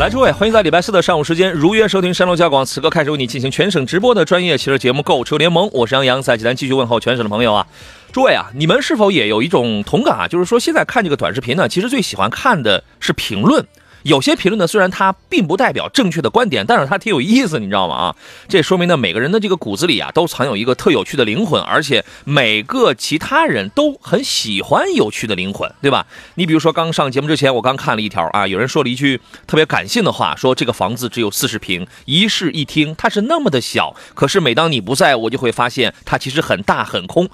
[0.00, 7.66] 来，诸位，欢迎在礼拜四的上午时间如约收听山东交广此刻开始为你进行全省直播的专业汽车节目《购车联盟》，我是杨洋，在济南继续问候全省的朋友啊。
[8.10, 10.26] 诸位啊，你们是否也有一种同感啊？
[10.26, 13.62] 就是说，现在看这个短视频呢，其实最喜欢看的是评论。
[14.02, 17.94] 有些评论呢，虽然它并不代表正确的观点，但是它挺有意思，你知道吗？
[17.94, 18.16] 啊，
[18.48, 26.06] 这说明呢，每个人的这个骨子里啊，都藏有一个特有趣的灵魂，而且每个其他人都很喜欢有趣的灵魂，对吧？
[26.34, 37.28] 你比如说，刚上节目之前，我刚看了一条啊，有人说了一句特别感性的话，说这个房子只有四十平，一室一厅，它是那么的小，可是每当你不在，我就会发现它其实很大很空。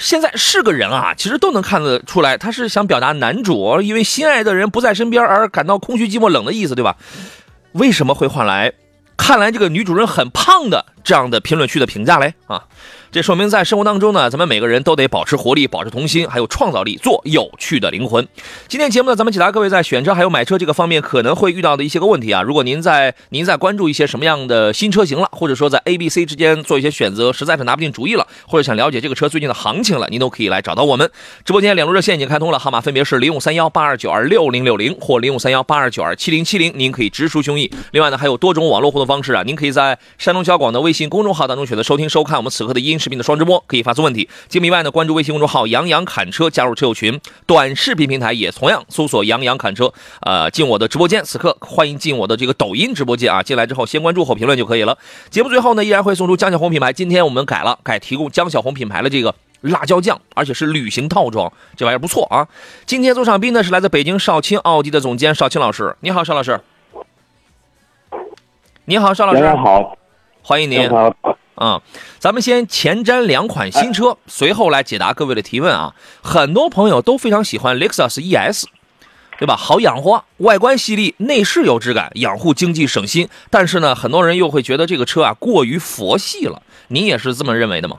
[0.00, 6.96] 现在是个人啊，其实都能看得出来，他是想表达男主因为心爱的人不在身边而感到空虚、寂寞、冷的意思，对吧？
[7.72, 8.72] 为什么会换来
[9.18, 12.32] 看来这个女主人很胖的这样的评论区的评价嘞？
[12.46, 12.64] 啊，
[13.12, 18.28] 这说明在生活当中呢，咱们每个人都得保持活力、保持童心，还有创造力，做有趣的灵魂。
[18.68, 22.40] 今天节目呢，咱们解答各位在选车还有买车这个方面可能会遇到的一些个问题啊。
[22.40, 31.10] 如果您在您在关注一些什么样的新车型了，或者说在 A、B、C 之间做一些选择，实在是拿不定主意了，或者想了解这个车最近的行情了，您都可以来找到我们。
[31.44, 37.72] 直播间两路热线已经开通了，号码分别是零五三幺八二九二六零六零或零五三幺八二九二七零七零，您可以直抒胸臆。
[37.90, 44.28] 另外呢，还有多种网络互动方式啊，您可以在山东交广的微信公众号当中选择收听收看我们此刻的音视频的双直播，可以发送问题。
[44.48, 47.18] 节目以外呢，关注微信公众号“杨洋侃车”，加入车友群。
[47.46, 51.24] 短视频平台也同样搜索“杨洋侃车”，呃，进我的直播间。
[51.24, 54.98] 此刻欢迎进我的这个抖音直播间啊，进来之后先关注后评论就可以了。
[55.30, 59.34] 节目最后呢，依然会送出江小红品牌，今天我们改了，改提供江小红品牌的这个。
[59.62, 62.48] 辣椒酱，而且是旅行套装，这玩意儿不错啊！
[62.86, 66.58] 今天做场宾呢是来自北京少卿奥迪的总监邵青老师，你好，邵老师。
[68.86, 69.40] 你好，邵老师。
[69.40, 69.98] 杨洋好，
[70.42, 70.88] 欢迎您。
[70.88, 71.14] 好，
[71.60, 71.82] 啊、
[72.18, 75.94] 咱们先前瞻两款新车，随后来解答各位的提问啊。
[76.22, 78.64] 很多朋友都非常喜欢雷克萨斯 ES，
[79.38, 79.56] 对吧？
[79.56, 83.28] 好养活，外观犀利，内饰有质感，养护经济省心。
[83.50, 86.62] 但是呢，很多人又会觉得这个车啊过于佛系了。
[86.88, 87.98] 您也是这么认为的吗？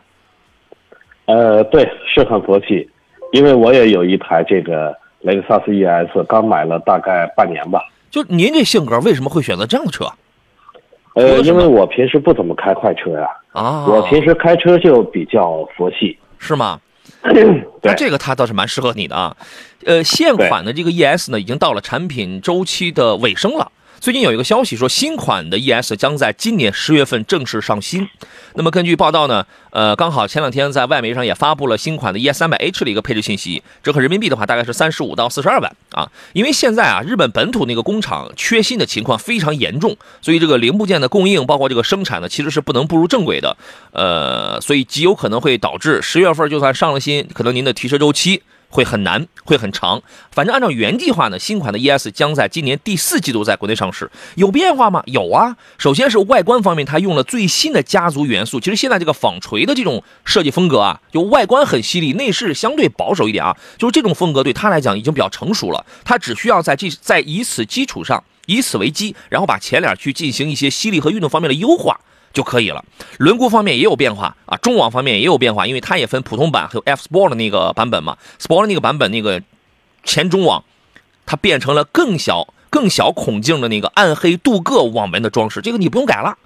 [1.26, 2.90] 呃，对，是很佛系，
[3.32, 7.80] 因为我也有一台这个雷克萨斯 ES，刚买了大概半年吧。
[8.10, 10.12] 就您这性格，为什么会选择这样的车
[11.14, 13.38] 呃，因为我平时不怎么开快车呀、啊？
[13.54, 16.18] 我平时开车就比较佛系。
[16.38, 16.80] 是吗？
[17.84, 19.36] 那，这个它倒是蛮适合你的啊。
[19.86, 23.72] 呃，现款的这个 ES 呢，已经到了产品周期的尾声了。
[24.02, 28.10] 最近有一个消息说，新款的 ES 将在今年十月份正式上新。
[28.56, 36.12] 那么根据报道呢，呃，刚好前两天在外媒上也发布了新款的 ES 三百 H 的一个配置信息，折合人民币的话大概是三十五到四十二万啊。
[36.34, 43.56] 因为现在啊，日本本土那个工厂缺芯的情况非常严重，所以这个零部件的供应，包括这个生产呢，其实是不能步入正轨的。
[43.92, 48.42] 呃，所以极有可能会导致十月份就算上了新，可能您的提车周期。
[48.72, 50.02] 会很难，会很长。
[50.32, 54.10] 反正按照原计划呢，新款的 ES 将在今年第四季度在国内上市。
[54.36, 55.04] 有变化吗？
[55.06, 55.58] 有啊。
[55.78, 58.60] 首先是外观方面，它用了最新的家族元素。
[58.60, 63.56] 其实现在这个纺锤的这种设计风格啊，就外观很犀利，内饰相对保守一点啊。
[63.78, 65.86] 就是这种风格对它来讲已经比较成熟了。
[66.06, 72.00] 它只需要在这在以此基础上，以此为基，然后把前脸去进行一些犀利和运动方面的优化。
[72.34, 72.84] 就可以了。
[73.18, 78.18] 轮毂方面也有变化啊，中网方面也有变化，因为它也分普通版还有 F Sport 的那个版本嘛。
[78.40, 79.42] Sport 那个版本那个
[80.04, 80.64] 前中网，
[81.26, 86.38] 它变成了更小、更小孔径的那个暗黑镀铬网纹的装饰，这个你不用改了，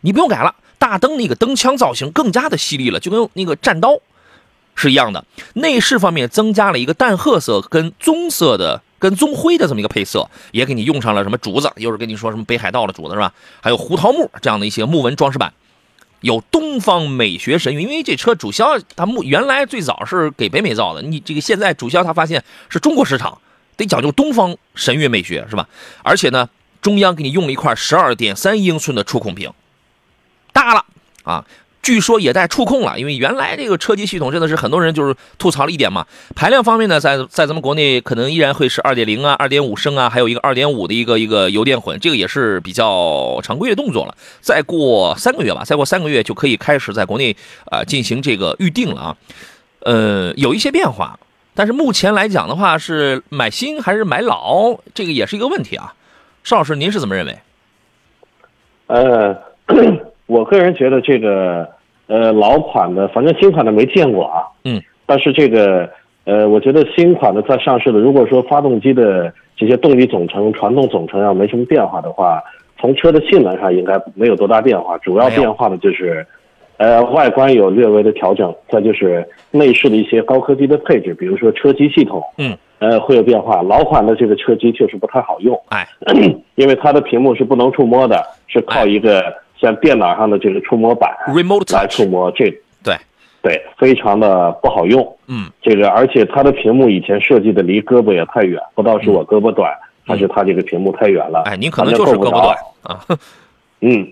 [0.00, 0.54] 你不用改了。
[0.78, 3.98] 大灯那个灯腔造型更加的犀利了，就跟那个战刀
[4.74, 5.24] 是一样的。
[5.54, 8.82] 内饰方面增加了一个淡褐色跟棕色的。
[9.04, 13.34] 跟棕灰的这么一个配色，也给你用上了什么竹子，又是跟你说什么北海道的竹子是吧？
[13.60, 15.52] 还有胡桃木这样的一些木纹装饰板，
[16.22, 17.82] 有东方美学神韵。
[17.82, 23.36] 因为这车主销它木原来最早是给北美造的，你这个现在主销它发现是中国市场，
[23.76, 25.68] 得讲究东方神韵美学是吧？
[26.02, 26.48] 而且呢，
[26.80, 29.52] 中央给你用了一块十二点三英寸的触控屏，
[30.50, 30.86] 大了
[31.24, 31.44] 啊！
[31.84, 36.06] 据说也带触控了，因为原来这个车机系统真的是很多人就是吐槽了一点嘛。
[36.34, 44.16] 排量方面呢，在在咱们国内可能依然会是二点零啊、二点五升啊，还有一个二点五的一个一个油电混，这个也是比较常规的动作了。
[44.40, 47.36] 再过三个月吧，再过三个月就可以开始在国内
[47.66, 49.16] 啊、进行这个预定了啊。
[49.80, 51.18] 呃，有一些变化，
[51.54, 55.94] 但是目前来讲的话，是买新还是买老，这个也是一个问题啊。
[56.42, 57.38] 邵老师，您是怎么认为？
[58.86, 59.36] 呃，
[60.34, 61.68] 我个人觉得这个
[62.08, 64.42] 呃老款的，反正新款的没见过啊。
[64.64, 64.82] 嗯。
[65.06, 65.88] 但是这个
[66.24, 72.42] 呃，我觉得新款的在上市的，如果说发动机的这些动力总成、传动总成要没什么变化的话，
[72.80, 74.96] 从车的性能上应该没有多大变化。
[74.98, 76.26] 主要变化的就是，
[76.78, 83.62] 呃，外观有略微的调整，再就是内饰的一些高科技的配置，比如说车机系统，嗯，呃，会有变化。
[83.62, 85.54] 老款的这个车机确实不太好用。
[85.68, 85.86] 哎，
[86.56, 89.22] 因为它的屏幕是不能触摸的，是靠一个
[89.64, 92.50] 像电脑上的这个触摸板 Remote 来触摸，这
[92.84, 92.94] 对，
[93.42, 95.16] 对非常的不好用。
[95.26, 99.72] 嗯，这个而且它的屏幕以前设计的离胳膊也太远，不知道是我胳膊短，
[100.06, 101.42] 还是它这个屏幕太远了。
[101.46, 103.00] 哎，您可能就是胳膊短啊。
[103.80, 104.06] 嗯，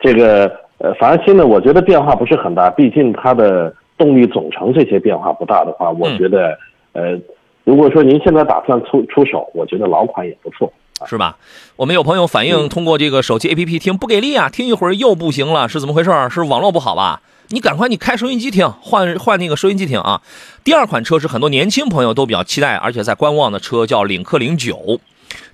[0.00, 6.58] 这个呃，反正新的我觉得变化不是很大，毕竟它的动力总成这些变化不大的话，我嗯觉得、
[6.92, 7.18] 呃，
[7.64, 10.72] 如果说您现在打算出出手，我觉得老款也不错。
[11.06, 11.36] 是吧？
[11.76, 16.28] 我们有朋友反映，通过这个手机 APP 听不给力啊，听一会儿又不行了，是怎么回事儿？
[16.28, 17.20] 是网络不好吧？
[17.50, 20.20] 你赶快你开收音机听，换换那个收音机听啊。
[20.64, 25.00] 第二款车是很多年轻朋友都比较期待，而且在观望的车叫领克零九。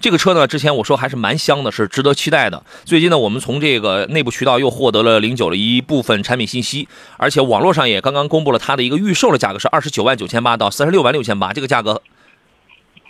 [0.00, 2.62] 这个车呢，之前我说还是蛮香的，是值得期待的。
[2.84, 12.00] 最近呢，我们从这个内部渠道又获得了零九的一部分产品信息，而且网络上也刚刚公布了它的一个预售的价格是二十九万九千八到三十六万六千八，这个价格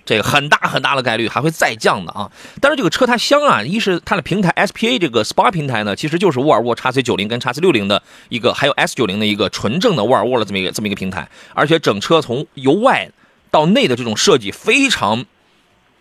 [0.05, 2.31] 这个很大很大的概率还会再降的啊！
[2.61, 13.11] 但是这个车它香啊，一是它的平台 SPA 这个 SPA 平台呢，其实就是沃尔沃 x C 九零跟 x C 六零的一个，还有 S 九零的一个纯正的沃尔沃的这么一个这么一个平台，而且整车从由外
[13.51, 15.25] 到内的这种设计非常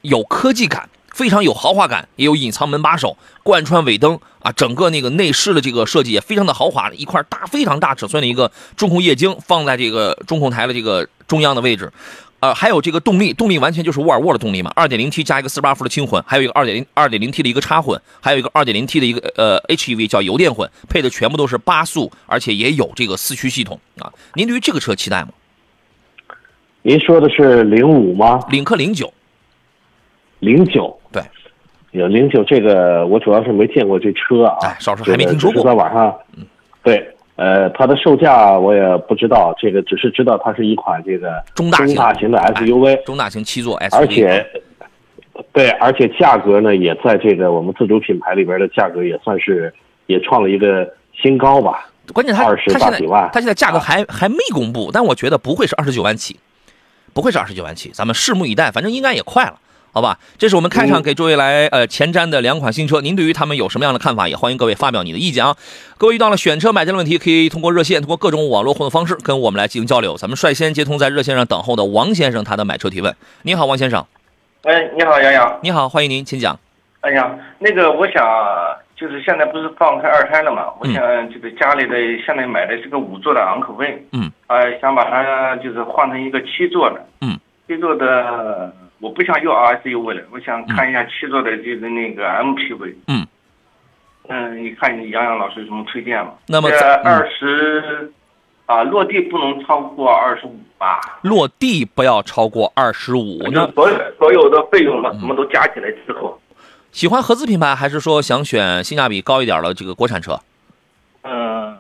[0.02, 11.90] 有科技感，非常有豪华感，也有隐藏门把手、贯穿尾灯啊，整个那个内饰的这个设计也非常的豪华，一块大非常大尺寸的一个中控液晶放在这个中控台的这个中央的位置。
[12.44, 24.12] 呃，还有这个动力，动力完全就是沃尔沃的动力嘛，二点零 T 加一个四十八伏的轻混，还有一个二点零二点零 T 的一个插混，还有一个二点零 T 的一个呃 HEV 叫油电混，配的全部都是八速，而且也有这个四驱系统啊。
[24.34, 25.30] 您对于这个车期待吗？
[26.82, 28.42] 您说的是零五吗？
[28.50, 29.14] 领克零九，
[30.40, 31.00] 零九？
[31.14, 31.24] 对，
[31.92, 34.58] 有零九这个，我主要是没见过这车啊。
[34.64, 36.46] 哎少数还没听说过在网上，嗯
[36.84, 44.48] 对，呃，它的售价我也不知道，这个只是知道它是一款这个中大型中大型的 SUV，、中大型七座 SUV，而且，
[45.52, 49.74] 对，而且价格呢也在这个我们自主品牌里边的价格也算是
[50.06, 50.90] 也创了一个
[51.22, 51.90] 新高吧。
[52.14, 56.40] 关键它20它现在大几万它现在价格还还没公布，但我觉得不会是二十九万起，
[57.14, 59.60] 不会是二十九万起，咱们拭目以待，反正应该也快了。
[59.96, 64.28] 好吧，这是我们开场嗯给诸位来呃前瞻的两款新车，您对于他们有什么样的看法？
[64.28, 65.56] 也欢迎各位发表你的意见啊。
[66.00, 70.18] 各位遇到了选车买车的问题，可以通过热线，通过各种网络互动方式跟我们来进行交流。
[70.18, 73.16] 咱们率先接通在热线上等候的王先生他的买车提问。
[73.44, 74.04] 你好，王先生，
[74.64, 75.60] 哎，你好，杨洋。
[75.62, 76.60] 你好，欢迎您，请讲。
[77.02, 78.26] 哎呀，那个，我想
[78.96, 80.74] 就是现在不是放开二胎了嘛？
[80.80, 81.96] 我嗯想这个家里的
[82.26, 87.38] 现在买的是个五座的昂科威，嗯，呃，想把它就是换成一个七座的，嗯，
[87.68, 88.74] 七座的
[89.04, 93.28] 我不想要 RSUV 了，我想看一下七座的就是那个 MPV，嗯，
[94.30, 96.36] 嗯，你看你杨洋老师有什么推荐吗？
[96.48, 98.14] 那么这在嗯二十
[98.66, 101.02] 啊，落地不能超过二十五吧？
[101.22, 103.44] 落地不要超过二十五。
[103.44, 106.40] 就那所有所有的费用嘛，嗯什么都加起来之后，
[106.94, 110.40] 喜欢合资品牌，还是说想选性价比高一点的这个国产车？
[111.24, 111.78] 嗯，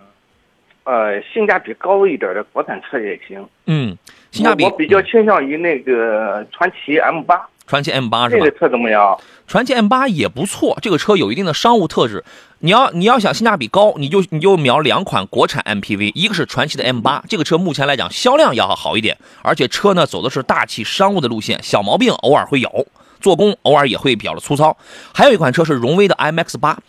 [0.84, 3.48] 呃，性价比高一点的国产车也行。
[3.68, 3.98] 嗯，
[4.34, 8.58] 性价比我我比较倾向于那个传祺 M 八，传祺 M 八是吧这个？
[8.58, 9.16] 车怎么样？
[9.46, 12.24] 传祺 M 八也不错，这个车有一定的商务特质。
[12.60, 22.88] 你要你要想性价比高，你就你就瞄两款国产 MPV，一个是传祺的 M 八，这个车目前来讲销量要好一点，而且车呢走的是大气商务的路线，小毛病偶尔会有，
[23.20, 24.76] 做工偶尔也会比较的粗糙。
[25.14, 26.80] 还有一款车是荣威的 IMX 八。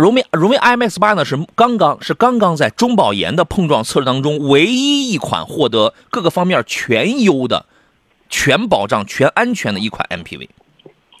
[0.00, 7.66] 荣威荣威 IMX 八呢是刚刚是刚刚在中保研的碰撞测试当中唯一一款获得各个方面全优的、
[8.30, 10.48] 全保障、全安全的一款 MPV，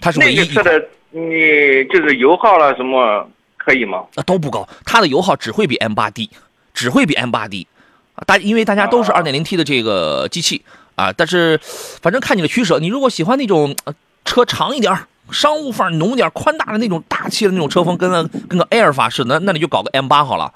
[0.00, 0.64] 它是唯那一一款。
[0.64, 4.04] 个车的你就是油耗了什么可以吗？
[4.14, 6.30] 啊都不高，它的油耗只会比 M 八低，
[6.72, 7.66] 只会比 M 八低
[8.14, 8.24] 啊！
[8.26, 10.62] 大因为大家都是啊 2.0T 的这个机器
[10.94, 11.60] 啊，但是
[12.00, 13.94] 反正看你的取舍，你如果喜欢那种、呃、
[14.24, 15.06] 车长一点儿。
[15.32, 20.52] 商务范儿浓点儿、宽大的那种大气的那种车风，跟个跟个埃尔法似的，那那你就搞个 M 八好了。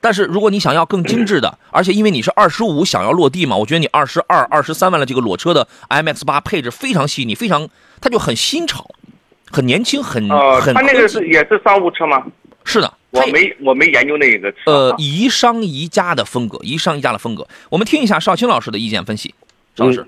[0.00, 7.68] 但是如果你想要更精致的，而且因为你是二十五想要落地嘛，我觉得你二十二、二十三万的这个裸车的 MX 八配置非常细腻，非常
[8.00, 8.88] 它就很新潮，
[9.50, 12.24] 很年轻，很呃，很它那个是也是商务车吗？
[12.62, 14.58] 是的，我没我没研究那个车。
[14.66, 17.46] 呃，啊宜商宜家的风格，宜商宜家的风格。
[17.68, 19.34] 我们听一下少青老师的意见分析。
[19.76, 20.06] 邵老师，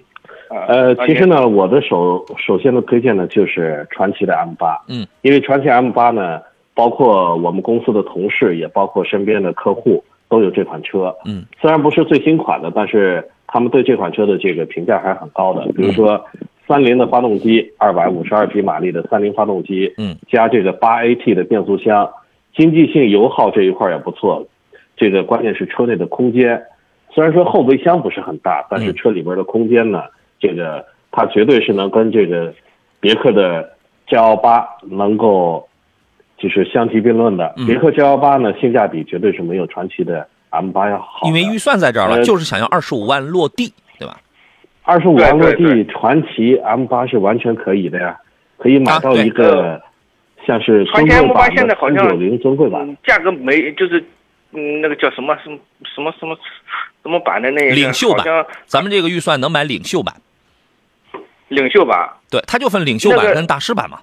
[0.51, 6.41] 呃，其实呢，我的首首先的推荐呢就是传祺的 M 八，嗯，因为传祺 M 八呢，
[6.75, 15.67] 包括我们公司的同事，也包括身边的客户都有这款车，嗯，虽然不是最新款的，但是他们对这款车的这个评价还是很高的。
[15.73, 16.23] 比如说，
[16.67, 22.09] 三菱的发动机，二百五十二匹马力的三菱发动机，嗯，加这个八 AT 的变速箱，
[22.55, 24.47] 经济性、油耗这一块也不错。
[24.97, 26.63] 这个关键是车内的空间，
[27.11, 30.03] 虽然说后备箱不是很大，但是车里边的空间呢，
[30.41, 32.53] 这个它绝对是能跟这个
[33.01, 33.69] 别克的
[34.09, 35.69] G8 能够
[36.37, 37.53] 就是相提并论的。
[37.57, 41.27] 嗯别克 G8 呢，性价比绝对是没有传奇的 M8 要好。
[41.27, 44.21] 因为预算在这儿了，呃就是想要二十五万落地，对吧？
[44.83, 48.17] 二十五万落地，传奇 M8 是完全可以的呀，
[48.57, 49.81] 可以买到一个
[50.47, 52.89] 像是传祺尊贵 M8 版的现在好像三九零尊贵版。
[52.89, 54.03] 嗯价格没就是，
[54.53, 55.59] 嗯，那个叫什么什么
[55.95, 56.35] 什么什么
[57.03, 58.25] 什么版的那个领袖版
[58.65, 60.15] 咱们这个预算能买领袖版，
[61.49, 62.09] 领袖版。
[62.31, 63.99] 对，它就分领袖版跟大师版嘛。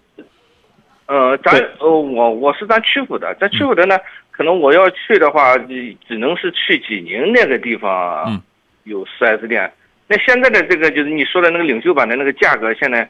[1.08, 3.98] 呃，咱呃，我我是咱曲阜的，咱曲阜的呢，
[4.32, 8.42] 可能我要去的话，只只能是去济宁那个地方，嗯
[8.84, 9.72] 有 4S 店。
[10.08, 13.08] 那现在的这个就是你说的那个领袖版的那个价格，现在，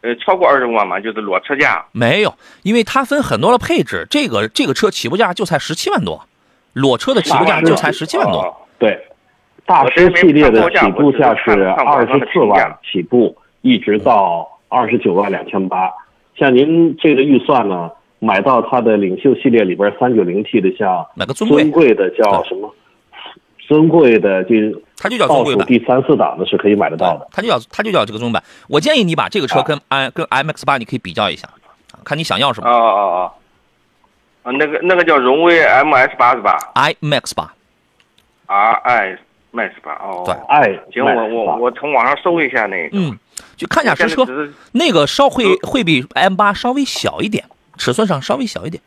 [0.00, 1.84] 呃，超过二十万嘛，就是裸车价。
[1.92, 6.26] 没有，因为它分很多的配置，这个这个车起步价就才十七万多，
[6.72, 8.40] 裸车的起步价就才十七万多。
[8.40, 9.00] 哦对，
[9.64, 13.36] 大师系列的起步价是二十四万起步，
[13.66, 15.90] 一直到二十九万两千八。
[16.36, 22.72] 像您这个预算呢，买到它的领袖系列里边三九零 T 的，像买个尊贵尊贵的叫什么？
[23.58, 24.54] 尊贵的就
[24.96, 27.26] 它就叫尊贵版，第三四档的是可以买得到的。
[27.32, 28.42] 它就叫它就叫这个尊贵版。
[28.68, 31.48] 我建议你把这个车啊跟 i 跟 MX 八你可以比较一下，
[31.90, 32.70] 啊看你想要什么。
[32.70, 33.32] 哦哦哦，
[34.44, 37.52] 啊，那个那个叫荣威 MS 八是吧 iMax 八
[38.46, 39.18] ，？R I
[39.52, 40.22] Max 八哦。
[40.24, 42.96] 对，i 行，我我我从网上搜一下那个。
[42.96, 43.18] 嗯，
[43.56, 44.26] 就看一下实车，
[44.72, 47.44] 那个稍会会比 M 八稍微小一点，
[47.78, 48.82] 尺寸上稍微小一点。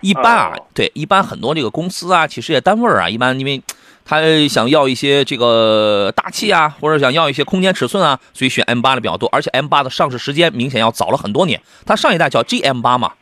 [0.00, 0.66] 一般啊，哦。
[0.74, 3.60] 对，一般很多这个公司啊，企事业单位啊，一般因为
[4.04, 9.28] 他想要一些这个大气啊，或者想要一些空间尺寸啊，所以选 M 八的比较多。
[9.32, 13.12] 而且 M 八的上市时间明显要早了很多年，它上一代叫 GM 八嘛，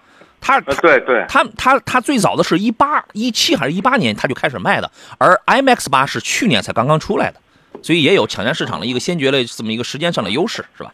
[0.41, 7.41] 它呃，对对，它它它最早的是一八一七还是一八年它就开始卖的，而 IMX 八是去年才刚刚出来的，
[7.83, 10.93] 所以也有抢占市场的一个先决的这么一个时间上的优势，是吧？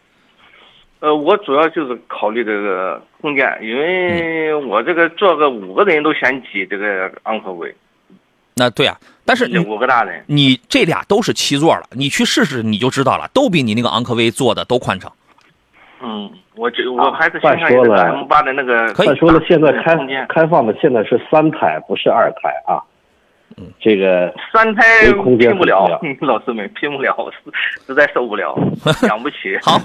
[0.99, 7.75] 呃，我主要就是考虑这个空间，因为嗯我这个坐个五个人都嫌挤这个昂科威，
[8.55, 10.23] 那对啊，但是这你五个大人。
[10.27, 15.11] 你这俩都是七座了，你去试试你就知道了，都比你那个昂科威做的都宽敞。
[16.01, 19.97] 嗯，我这我还是再倾向于这个说 M 八的那个可以再说了，现在开
[20.29, 22.79] 开放的现在是三胎，不是二胎啊。
[23.57, 24.81] 嗯这个三胎
[25.37, 25.87] 拼不了，
[26.21, 27.51] 老师们拼不了，实
[27.87, 28.55] 实在受不了，
[29.07, 29.35] 养不起。
[29.61, 29.79] 好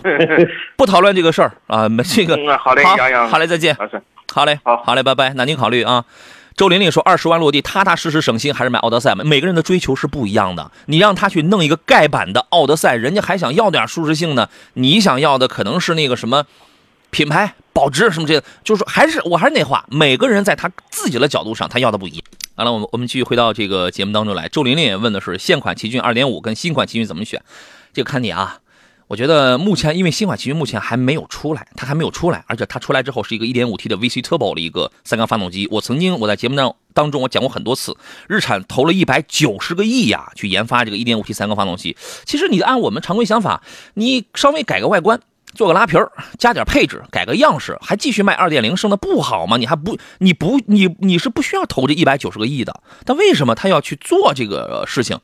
[0.76, 4.00] 不讨论这个事儿啊，没这个嗯好嘞好杨洋好嘞，再见，老师，
[4.32, 6.04] 好嘞，好好嘞，拜拜，那您考虑啊。
[6.56, 9.22] 周玲玲说：“二十万落地，踏踏实实省心，还是买奥德赛吧。
[9.24, 10.72] 每个人的追求是不一样的。
[10.86, 14.48] 你让他去弄一个盖板的奥德赛，人家还想要点舒适性呢。
[14.74, 16.46] 你想要的可能是那个什么
[17.10, 22.24] 品牌、保值什么这些，就是说还是我还是那话，每个人在他自己的角度上，他要的不一样。
[22.58, 24.48] 好了，我们我们继续回到这个节目当中来。
[24.48, 27.40] 周玲玲也问的是现款奇骏2.5跟新款奇骏怎么选，
[27.92, 28.58] 这个看你啊。
[29.06, 35.68] 我觉得目前因为新款奇骏目前还没有出来，它还没有出来，而且它出来之后是一个 1.5T 的 VC Turbo 的一个三缸发动机。
[35.70, 37.96] 我曾经我在节目当当中我讲过很多次，
[38.26, 41.96] 日产投了一百九十个亿呀去研发这个 1.5T 三缸发动机。
[42.24, 43.62] 其实你按我们常规想法，
[43.94, 45.20] 你稍微改个外观。
[45.54, 49.56] 做个拉皮儿，加点配置，改个样式，还继续卖二点零升的不好吗？
[49.56, 52.80] 你还不，你不，你你是不需要投这一百九十个亿的。
[53.04, 55.18] 但为什么他要去做这个事情？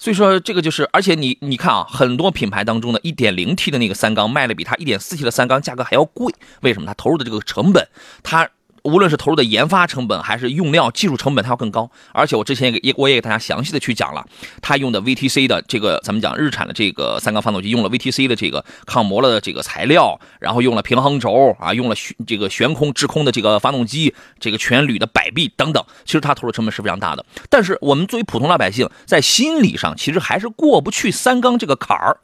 [0.00, 6.86] 所以说这个就是，而且你你看啊，很多品牌当中的一点零 T 的那个三缸卖的比它 1.4T 的三缸价格还要贵，为什么？
[6.86, 7.88] 它投入的这个成本，
[8.22, 8.48] 它
[8.88, 11.90] 无论是投入的研发成本还是用料技术成本，它要更高。
[12.12, 14.26] 而且我之前也也我也给大家详细的去讲了，
[14.60, 27.24] 它用的 VTC 的这个咱们讲日产的这个三缸发动机用了 VTC 的这个抗磨了的这个材料，然后用了平衡轴啊，用了悬这个悬空制空的这个发动机，这个全铝的摆臂等等，其实它投入成本是非常大的。
[27.50, 32.18] 但是我们作为普通老百姓，在心理上其实还是过不去三缸这个坎儿。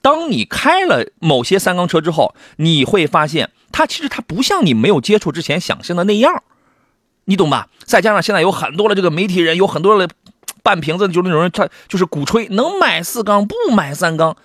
[0.00, 6.42] 当你开了某些三缸车之后，你会发现它其实它不像你没有接触之前想象的那样，
[7.24, 7.68] 你懂吧？
[7.84, 10.08] 再加上现在有很多的这个媒体人，有很多的
[10.62, 14.36] 半瓶子，就那种人，他就是鼓吹能买四缸不买三缸，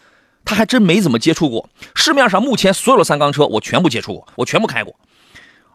[0.45, 1.69] 他还真没怎么接触过。
[1.95, 4.95] 市面上目前所有的三缸车，我全部接触过，我全部开过，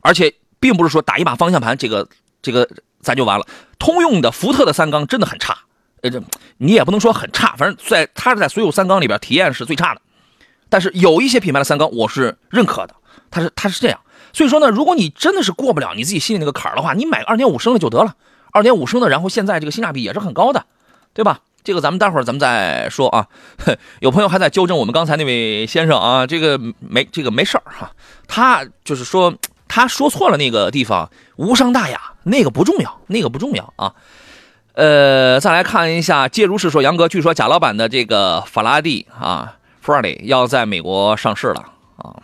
[0.00, 2.08] 而且并不是说打一把方向盘，这个
[2.42, 2.68] 这个
[3.00, 3.46] 咱就完了。
[3.78, 5.58] 通用的、福特的三缸真的很差。
[6.02, 6.22] 呃，这
[6.58, 10.00] 你也不能说很差，反正在它是在所有三缸里边体验是最差的。
[10.68, 12.94] 但是有一些品牌的三缸我是认可的，
[13.30, 13.98] 他是他是这样。
[14.32, 18.14] 所以说呢，如果你真的是过不了你自己心里那个坎儿的话，你买二点五升的就得了。
[18.50, 20.64] 二点五升的，然后现在这个性价比也是很高的，
[21.12, 21.40] 对吧？
[21.64, 23.26] 这个咱们待会儿咱们再说啊。
[24.00, 27.90] 有朋友还在纠正我们刚才那位先生啊，这个没这个没事儿哈，
[28.26, 29.34] 他就是说
[29.68, 33.92] 他说错了那个地方无伤大雅，那个不重要，那个不重要啊。
[34.72, 41.66] 呃，再来看一下，介如是说杨哥，据说贾老板的这个法拉第啊，，Friday 要在美国上市了
[41.96, 42.16] 啊，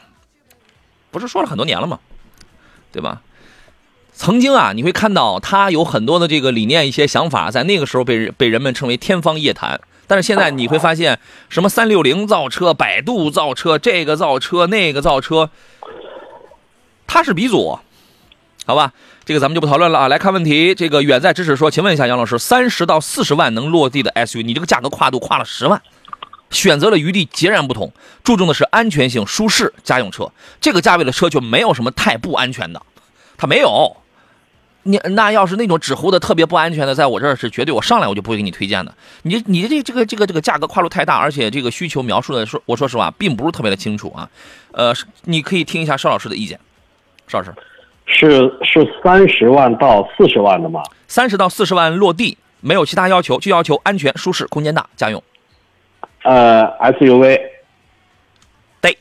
[1.15, 1.99] 不是说了很多年了吗？
[2.93, 3.23] 对吧？
[4.13, 9.81] 曾经啊，你会看到他有很多的这个理念、一些想法，在那个时候被被人们称为天方夜谭。
[10.07, 11.19] 但是现在你会发现，
[11.49, 15.51] 什么三六零造车、百度造车，这个造车那个造车，
[17.07, 17.79] 他是鼻祖，
[18.67, 18.93] 好吧？
[19.25, 20.09] 这个咱们就不讨论了啊。
[20.09, 25.81] 来看问题，这个远在咫尺说，请问一下杨老师，三十到四十万能落地的 SUV，你这个价格跨度跨了十万，
[26.55, 27.93] 选择了余地截然不同，
[28.23, 30.33] 注重的是安全性、舒适，家用车。
[30.61, 32.81] 这个价位的车就没有什么太不安全的，
[33.37, 33.97] 它没有。
[34.87, 38.95] 你那要是那种纸糊的特别不安全的，在我这儿是绝对，我上来我就不会给你推荐的。
[39.23, 44.29] 你你这这个这个这个价格跨度太大，而且这个需求描述的说，我说实话并不是特别的清楚啊。
[44.73, 44.93] 呃，
[45.23, 46.61] 你可以听一下邵老师的意见，
[47.27, 47.55] 邵老师，
[48.05, 50.83] 是是三十万到四十万的吗？
[51.09, 55.23] 三十到四十万落地，没有其他要求，就要求安全、舒适、空间大、家用。
[56.25, 57.39] 呃，SUV，
[58.81, 58.97] 对，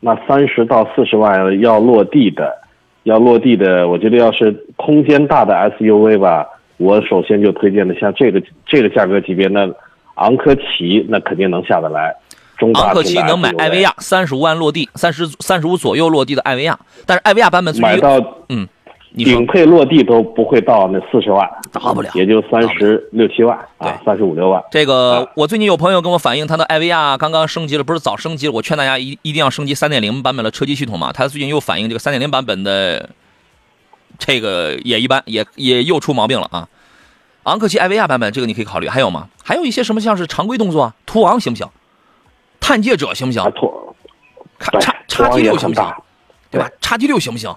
[0.00, 2.58] 那三十到四十万要落地的，
[3.04, 9.68] 要落地的，我觉得要是空间大的 SUV 吧，我首先就推荐的像这个这个价格级别，那
[10.14, 12.14] 昂科旗那肯定能下得来。
[12.58, 18.68] 中大昂科旗能买艾维亚，三十五万落地，三十三十五左右落地的艾维亚，但是艾维亚版本买到嗯，
[19.14, 24.62] 顶配落地都不会到那四十万，到不了也就三十六七万啊对，三十五六万。
[24.70, 28.52] 这个啊，我最近有朋友跟我反映，他的艾维亚刚刚升级了，不是早升级了。
[28.52, 31.12] 我劝大家一一定要升级三点零版本的车机系统嘛。
[31.12, 33.10] 他最近又反映这个三点零版本的
[34.18, 36.68] 这个也一般，也也又出毛病了啊。
[37.42, 39.28] 昂克旗艾维亚版本这个你可以考虑，还有吗？
[39.44, 41.68] 还有一些什么像是常规动作啊，途昂行不行？
[42.60, 43.94] 探界者行不行途，？
[44.58, 45.92] 叉叉 T 六行不行？
[46.50, 46.70] 对吧？
[46.80, 47.54] 叉 T 六行不行？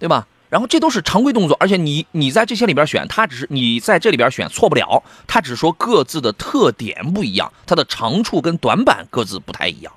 [0.00, 0.26] 对吧？
[0.48, 9.92] 然后这都是常规动作，而且你你在这些里边选，它只是你在这里边选错不了，它只说各自的特点不一样，它的长处跟短板各自不太一样，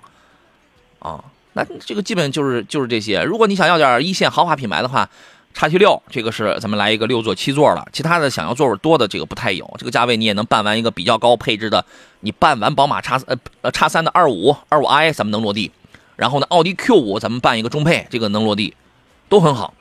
[1.00, 3.24] 啊，那这个基本就是就是这些。
[3.24, 5.10] 如果你想要点一线豪华品牌的话，
[5.56, 11.84] 叉 T 六这个是咱们来一个六座七座了，其他的想要座位多的这个不太有，这个价位你也能办完一个比较高配置的，
[12.20, 15.72] 你办完宝马叉呃呃叉三的二五二五 i 咱们能落地，
[16.16, 18.76] 然后呢奥迪 Q 五咱们办一个中配，这个能落地，
[19.30, 19.74] 都很好，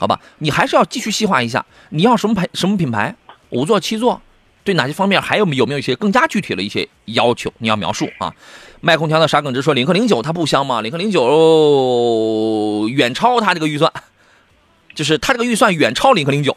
[0.00, 0.18] 好吧？
[0.38, 3.14] 你还是要继续细化一下，你要什么牌什么品牌，
[3.50, 4.22] 五座七座，
[4.64, 8.32] 对哪些方面还有有没有一些更加具体的一些要求，你要描述啊？
[8.80, 10.80] 卖空调的傻耿直说，领克零九它不香吗？
[10.80, 13.92] 领克零九远超它这个预算，
[14.94, 16.56] 就是它这个预算远超领克零九，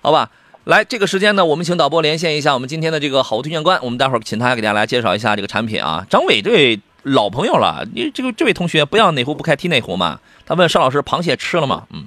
[0.00, 0.30] 好吧？
[0.64, 6.06] 来，这个时间呢，我们请导播连线一下我们今天的这个好物推荐官，我们待会儿请他给大家来介绍一下这个产品啊。
[6.08, 10.20] 张伟这位老朋友了，你这个这位同学不要哪壶不开提哪壶嘛。
[10.46, 11.88] 他问邵老师，螃蟹吃了吗？
[11.90, 12.06] 嗯，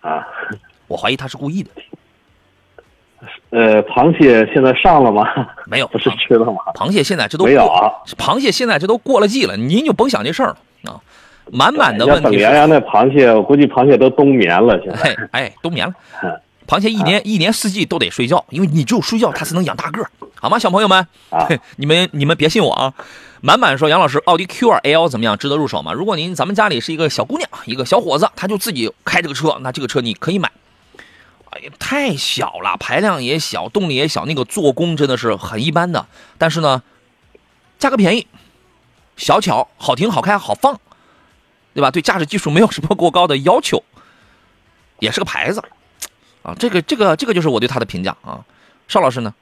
[0.00, 0.26] 啊，
[0.86, 1.70] 我怀疑他是故意的，
[3.50, 5.26] 呃，螃蟹现在上了吗？
[5.66, 6.58] 没有， 不是吃了吗？
[6.74, 7.62] 螃蟹现在这都没有。
[8.16, 11.00] 螃蟹现在这都过了季了，您就甭想这事儿了啊。
[11.50, 15.28] 满满的要问题是，等洋洋那螃蟹，我估计螃蟹都冬眠了，现哎在。
[15.32, 16.40] 哎，冬眠了嗯。
[16.66, 20.98] 螃蟹一年一年四季都得睡觉，因为你只有睡觉，它才能养大个儿，好吗，小朋友们？
[21.30, 22.92] 啊 你们你们别信我啊！
[23.40, 25.38] 满满说杨老师，奥迪 Q2 L 怎么样？
[25.38, 25.92] 值得入手吗？
[25.92, 30.50] 如果您咱们家里是一个小姑娘，一个小伙子，他就自己开这个车，那这个车你可以买。
[31.50, 36.06] 哎呀，太小了，排量也小，动力也小，那个做工真的是很一般的。
[36.36, 36.82] 但是呢，
[37.78, 38.26] 价格便宜，
[39.16, 40.80] 小巧，好停、好开、好放，
[41.74, 41.92] 对吧？
[41.92, 43.84] 对驾驶技术没有什么过高的要求，
[44.98, 45.62] 也是个牌子
[46.42, 46.56] 啊。
[46.58, 48.44] 这个这个这个就是我对它的评价啊。
[48.88, 49.32] 邵老师呢？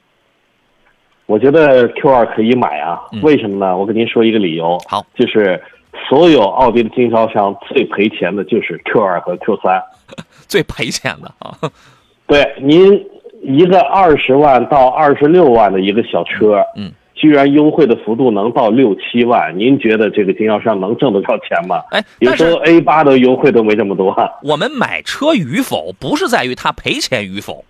[1.27, 3.77] 我觉得 Q 二可以买啊嗯，为什么呢？
[3.77, 5.61] 我跟您说一个理由，好，就是
[6.09, 9.83] 所有奥迪的经销商最赔钱的就是 Q 二和 Q 三。
[10.47, 11.57] 最赔钱的啊，
[12.29, 13.05] 对，您
[13.43, 21.83] 一个二十万到二十六万的一个小车，嗯，居然优惠的幅度能到六七万，您觉得这个经销商能挣得着钱吗？
[21.91, 24.15] 哎，有时候 A 八的优惠都没这么多。
[24.45, 27.65] 我们买车与否，不是在于它赔钱与否，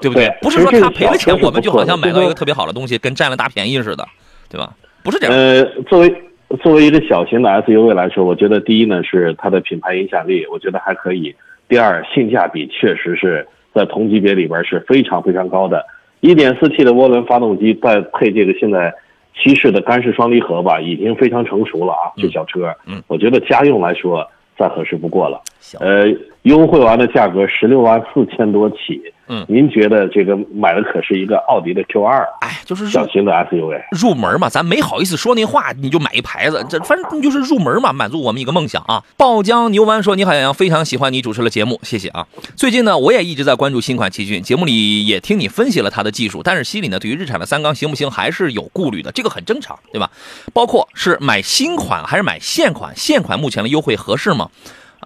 [0.00, 4.06] 对不对不是说他赔了钱，我们就好像买到一个特别好的东西，跟占了大便宜似的，
[4.48, 4.72] 对吧？
[5.02, 5.36] 不是这样。
[5.36, 6.14] 呃，作为
[6.62, 11.34] 作为一个小型的 SUV 来说，我觉得第一呢是它的品牌影响力，我觉得还可以；
[11.68, 15.84] 第二，性价比确实是在同级别里边是非常非常高的。
[16.20, 18.92] 1.4T 的涡轮发动机再配这个现在
[19.34, 25.40] 七式的干式双离合吧，已经非常成熟了啊，这小车，嗯，我觉得家用来说再合适不过了。
[25.60, 26.04] 行，呃，
[26.42, 33.80] 优惠完的价格十六万四千多起，嗯您觉得这个买的可是一个奥迪的 Q 二哎，就是小型的 SUV？
[33.92, 39.04] 入门嘛，咱没好意思说那话，你就买一牌子，这反正就是入门嘛，满足我们一个梦想啊。
[39.16, 42.26] 爆浆牛丸说：“你好，杨洋，非常喜欢你主持的节目，谢谢啊。
[42.56, 50.10] 最近呢，我也一直在关注新款奇骏，节目里也听你分析了它的技术，但是心里呢，对于日产的三缸行不行还是有顾虑的，这个很正常，对吧？
[50.54, 54.48] 包括是买新款还是买现款，现款目前的优惠合适吗？”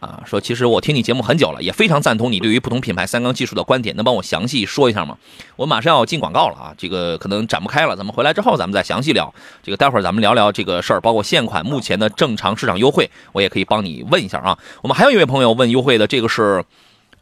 [0.00, 5.16] 啊，说其实我听你节目很久了，也非常赞同你对于不同品牌三缸技术的观点，能帮我详细说一下吗？
[5.54, 9.33] 我马上要进广告了啊，这个可能展不开了，咱们回来之后咱们再详细聊。
[9.62, 14.59] 这个待会儿咱们聊聊这个事儿，包括现款目前的正常市场优惠，我也可以帮你问一下啊。
[14.83, 16.64] 我们还有一位朋友问优惠的，这个是，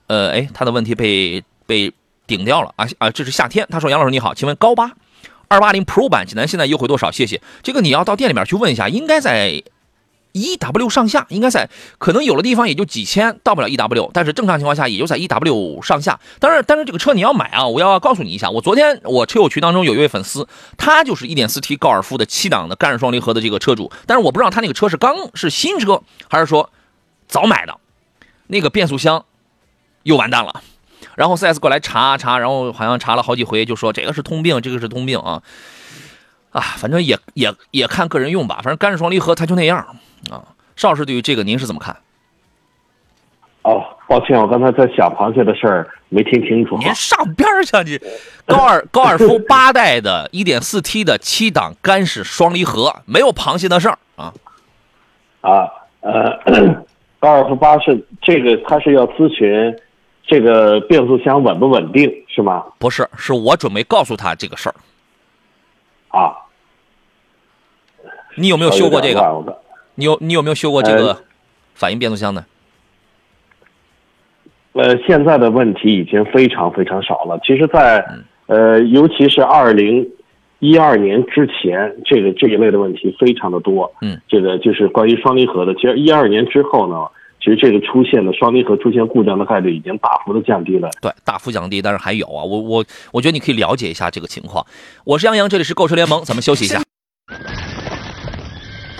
[0.06, 1.92] 呃，哎，他的问题被被
[2.26, 4.90] 顶掉了啊啊，这是夏天，他说杨老师你好，请问高八
[5.48, 7.10] 二八零 Pro 版济南现在优惠多少？
[7.10, 7.42] 谢谢。
[7.62, 9.62] 这个你要到店里面去问一下，应该在。
[10.32, 11.68] 一 W 上下应该在，
[11.98, 16.18] 可能有的地方也就几千，到不了一 W，但是正常情况下也就在一 W 上下。
[16.40, 26.70] 当然，但是这个车你要买啊，我要告诉你一下，我昨天我车友群当中有一位粉丝，他就是 1.4T 高尔夫的七档的干式双离合的这个车主，但是我不知道他那个车是刚是新车还是说
[27.28, 27.76] 早买的，
[28.46, 29.24] 那个变速箱
[30.02, 30.62] 又完蛋了。
[31.14, 35.42] 然后 4S 过来查查，然后好像查了好几回，就说这个是通病，这个是通病啊。
[36.52, 39.96] 啊，反正也也也看个人用吧，反正干式双离合它就那样
[40.30, 40.44] 啊。
[40.76, 41.96] 邵老师对于这个您是怎么看？
[43.62, 46.76] 哦，抱歉，我刚才在想螃蟹的事儿，没听清楚。
[46.78, 48.00] 您上边儿去，你
[48.44, 54.34] 高尔高尔夫八代的 1.4T 的七档干式双离合，没有螃蟹的事儿啊。
[55.42, 56.84] 啊，呃，
[57.20, 59.78] 高尔夫八是这个，他是要咨询
[60.26, 62.64] 这个变速箱稳不稳定，是吗？
[62.80, 64.74] 不是，是我准备告诉他这个事儿。
[66.08, 66.34] 啊，
[68.34, 69.62] 你有没有修过这个？
[69.96, 70.02] 个？
[70.02, 71.24] 你有你有没有修过这呃个
[71.74, 72.44] 反应变速箱呢？
[74.72, 77.38] 呃，现在的问题已经非常非常少了。
[77.44, 80.08] 其实在，嗯呃，尤其是二零
[80.60, 83.92] 一二年之前，这个这一类的问题非常的多。
[84.00, 85.74] 嗯，这个就是关于双离合的。
[85.74, 87.06] 其实一二年之后呢，
[87.38, 90.88] 其实这个出现的双离合出现故障的概率已经大幅的降低了。
[91.02, 94.64] 对，大幅降低，但是还有啊，我我我觉得你可以了解一下这个情况。
[95.04, 96.80] 我是杨洋，这里是购车联盟，咱们休息一下。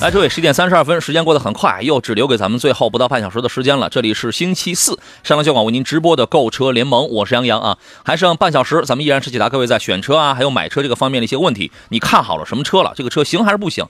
[0.00, 3.88] 来，这位十点三十二分，时间过得很快，又只留给咱们最后不到半小时的时间了。
[3.88, 7.78] 这里是星期四，上来交广为您直播的购车联盟，我是杨洋啊。
[8.04, 11.72] 还剩半小时，咱们依然是解答各位在选车啊，还有买车这个方面的一些问题。
[11.88, 12.92] 你看好了什么车了？
[12.94, 13.86] 这个车行还是不行？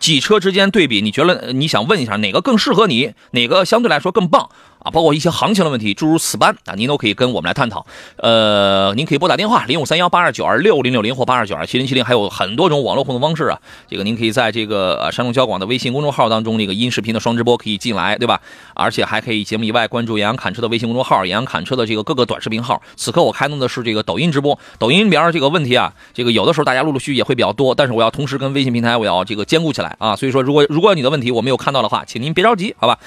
[0.00, 4.48] 几车之间对比，你觉得你想问一下哪个更适合你，哪个相对来说更棒？
[4.80, 7.86] 啊，包括一些行情的问题，诸如此般啊，您都可以跟我们来探讨。
[8.16, 13.58] 呃，您可以拨打电话零五三幺八二九二六零六零或八二九二七零七零，还有很多种网络互动方式啊。
[13.88, 18.40] 这个您可以在这个呃山东交广的微信公众号当中，这个音视频的双直播可以进来，对吧？
[18.74, 22.80] 而且还可以节目以外关注杨洋侃车的微信公众号、杨洋侃车的这个各个短视频号。
[22.96, 30.14] 此刻我开通的是这个抖音直播，抖音里边这个问题啊，这个有的时候大家陆陆续续也会比较多，但是我要同时跟微信平台我要这个兼顾起来啊。
[30.14, 32.98] 所以说，如果如果你的问题我没有看到的话，请您别着急，好吧？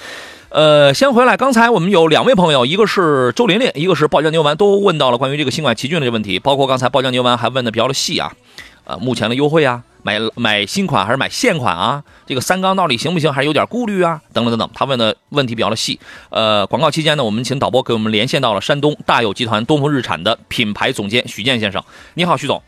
[0.52, 8.30] 呃，先回来，刚才我们有两位朋友，一个是周琳琳，一个是爆浆牛丸，都问到了关于这个新款奇骏的这问题，包括刚才爆浆牛丸还问的比较的细啊，
[8.84, 12.04] 呃，目前的优惠啊，买买新款还是买现款啊？
[12.26, 13.32] 这个三缸到底行不行？
[13.32, 14.20] 还是有点顾虑啊？
[14.34, 15.98] 等等等等，他问的问题比较的细。
[16.28, 21.82] 呃，广告期间呢，我们请导播给我们连线到了山东大有集团东风日产的品牌总监许健先生。
[22.12, 22.62] 你好，许总。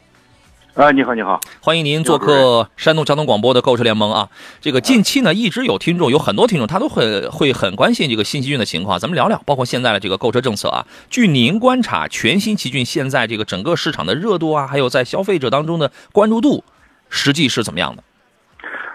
[0.75, 4.29] 啊，你好，你好，欢迎您做客山东交通广播的购车联盟啊！
[4.61, 8.99] 这个近期呢，一直有听众，有很多听众，他都会会很关心这个新奇骏的情况。
[8.99, 10.85] 咱们聊聊，包括现在的这个购车政策啊。
[11.09, 16.65] 据您观察，全新奇骏现在这个整个市场的热度啊，还有在消费者当中的关注度，
[17.09, 18.03] 实际是怎么样的？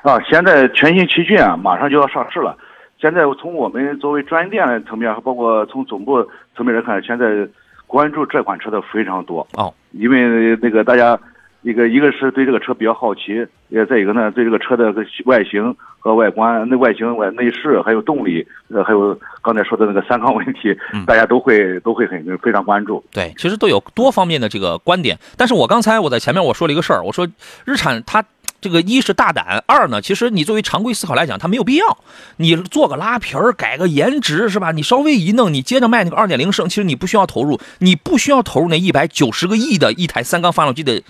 [0.03, 2.57] 啊，现在全新奇骏啊，马上就要上市了。
[2.99, 6.21] 现在从我们作为专营店的层面，包括从总部
[6.57, 7.47] 层面来看，现在
[7.87, 11.17] 关注这款车的非常多哦，因为那个大家
[11.61, 14.93] 一个一个是对这个车比较好奇，也再一个呢对这个车的
[15.25, 23.03] 外形和外观、内外形、外内饰，还有动力，呃，还有刚才说的那个三缸问题，嗯大家都会都会很非常关注。
[23.11, 25.19] 对，其实都有多方面的这个观点。
[25.35, 27.27] 但是我刚才我在前面我说了一个事儿，我说
[27.65, 28.23] 日产它
[28.61, 31.97] 这个一是大胆，二呢，其实你作为常规思考来讲，它没有必要。
[32.37, 34.71] 你做个拉皮儿，改个颜值是吧？
[34.71, 41.01] 你稍微一弄，你接着卖那个二点零升，其实你不需要投入，你不需要投入那一百九十个亿的一台三缸发动机的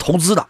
[0.00, 0.44] 投资的。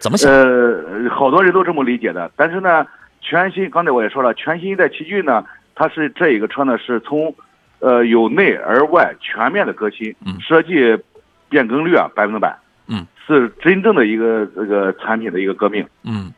[0.00, 0.28] 怎么想？
[0.30, 2.84] 呃，好多人都这么理解的，但是呢，
[3.20, 5.44] 全新刚才我也说了，全新一代奇骏呢，
[5.76, 7.32] 它是这一个车呢是从
[7.78, 10.98] 呃由内而外全面的革新，嗯设计
[11.48, 15.86] 变更率啊百分之百，嗯，是真正的一个这个产品的一个革命。
[16.02, 16.32] 嗯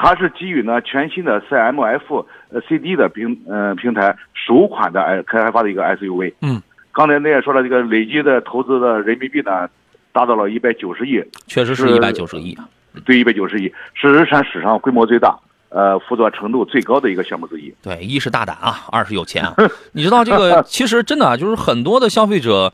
[0.00, 6.34] 它是基于呢全新的 CMF 呃 CD 的平呃平台首款的哎开发的一个 SUV。
[6.40, 9.68] 嗯，刚才你也说了，这个累计的投资的人民币呢
[10.12, 12.68] 达到了一百九十亿，确实是是一百九十亿啊。
[13.04, 17.72] 对，一百九十亿是日产史上规模最大、呃辅佐程度最高的一个项目之一。
[17.82, 19.54] 对，一是大胆啊，二是有钱啊。
[19.92, 22.72] 你知道这个，其实真的啊，就是很多的消费者，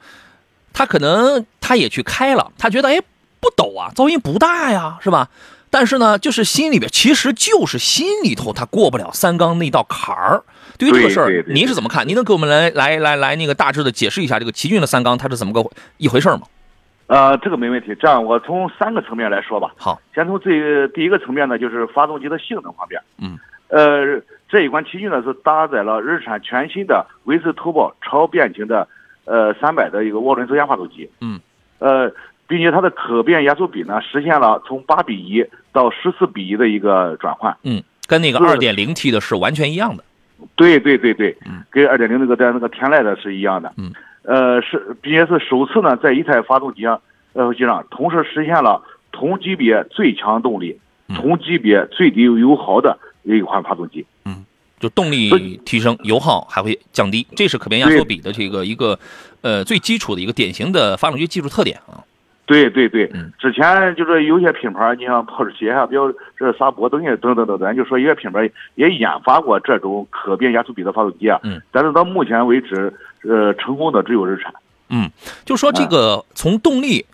[0.73, 3.01] 他可能他也去开了，他觉得哎
[3.41, 5.29] 不抖啊，噪音不大呀，是吧？
[5.69, 10.43] 但是呢，就是心里边，其实就是心里头他过不了三缸那道坎儿。
[10.79, 12.07] 对于这个事儿您是怎么看？
[12.07, 15.69] 您能给我们来来来来那个大致的解释一下这个奇骏的三缸它是怎么个
[15.99, 16.43] 一回事吗？
[17.07, 17.95] 呃，这个没问题。
[18.01, 19.73] 这样，我从三个层面来说吧。
[19.77, 23.01] 好，先从这第一个层面呢，就是发动机的性能方面。
[23.21, 23.39] 嗯。
[23.69, 28.87] 呃，这一款奇骏呢是搭载了日产全新的威斯途宝超变形的
[29.25, 31.11] 呃三百的一个涡轮增压发动机。
[31.21, 31.41] 嗯。
[31.79, 32.11] 呃，
[32.47, 37.57] 并且它的可变压缩比呢实现了从八比一到十四比一的一个转换。
[37.65, 40.05] 嗯，跟那个二点零 T 的是完全一样的。
[40.57, 43.73] 对对对对，嗯跟二点零那个在那个天籁的是一样的。
[43.77, 43.93] 嗯，
[44.25, 47.01] 呃，是并且是首次呢，在一台发动机上，
[47.35, 48.83] 呃，机上同时实现了
[49.13, 54.05] 同级别最强动力、嗯同级别最低油耗的一款发动机。
[54.25, 54.45] 嗯
[54.81, 58.99] 就动力提升，油耗还会降低，这是可变压缩比的这个一个
[59.41, 62.05] 呃最基础的一个典型的发动机技术特点啊。
[62.47, 71.41] 对对对，嗯之前就是有些品牌，你像保时捷啊，比如这萨博等等等等等等，就说一些品牌也研发过这种可变压缩比的发动机啊。
[71.45, 71.61] 嗯。
[71.71, 72.93] 但是到目前为止，
[73.29, 74.53] 呃，成功的只有日产。
[74.89, 75.11] 嗯，
[75.45, 77.05] 就说这个从动力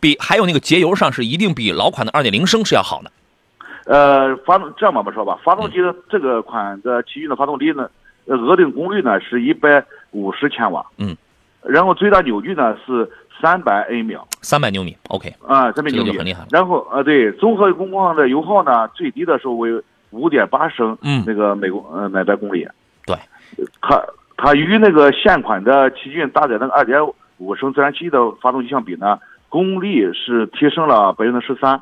[0.00, 3.10] 比还有那个节油上是一定比老款的二点零升是要好的。
[3.86, 7.90] 呃，发动这样吧，我说吧，发动机的这个款的奇骏的发动机呢，
[8.26, 11.16] 呃，额定功率呢是一百五十千瓦，嗯，
[11.62, 16.48] 然后最大扭矩呢是三百 a 秒，三百牛米，OK，啊，三百这个扭矩就很厉害了。
[16.50, 21.24] 然后呃，对，综合工况的油耗呢，最低的时候为五点八升，嗯。
[21.26, 22.68] 那个每公呃每百公里，
[23.06, 23.16] 对，
[23.80, 24.00] 它
[24.42, 26.98] 它与那个现款的奇骏搭载那个二点
[27.36, 29.18] 五升自然吸气的发动机相比呢，
[29.50, 31.78] 功率是提升了百分之十三，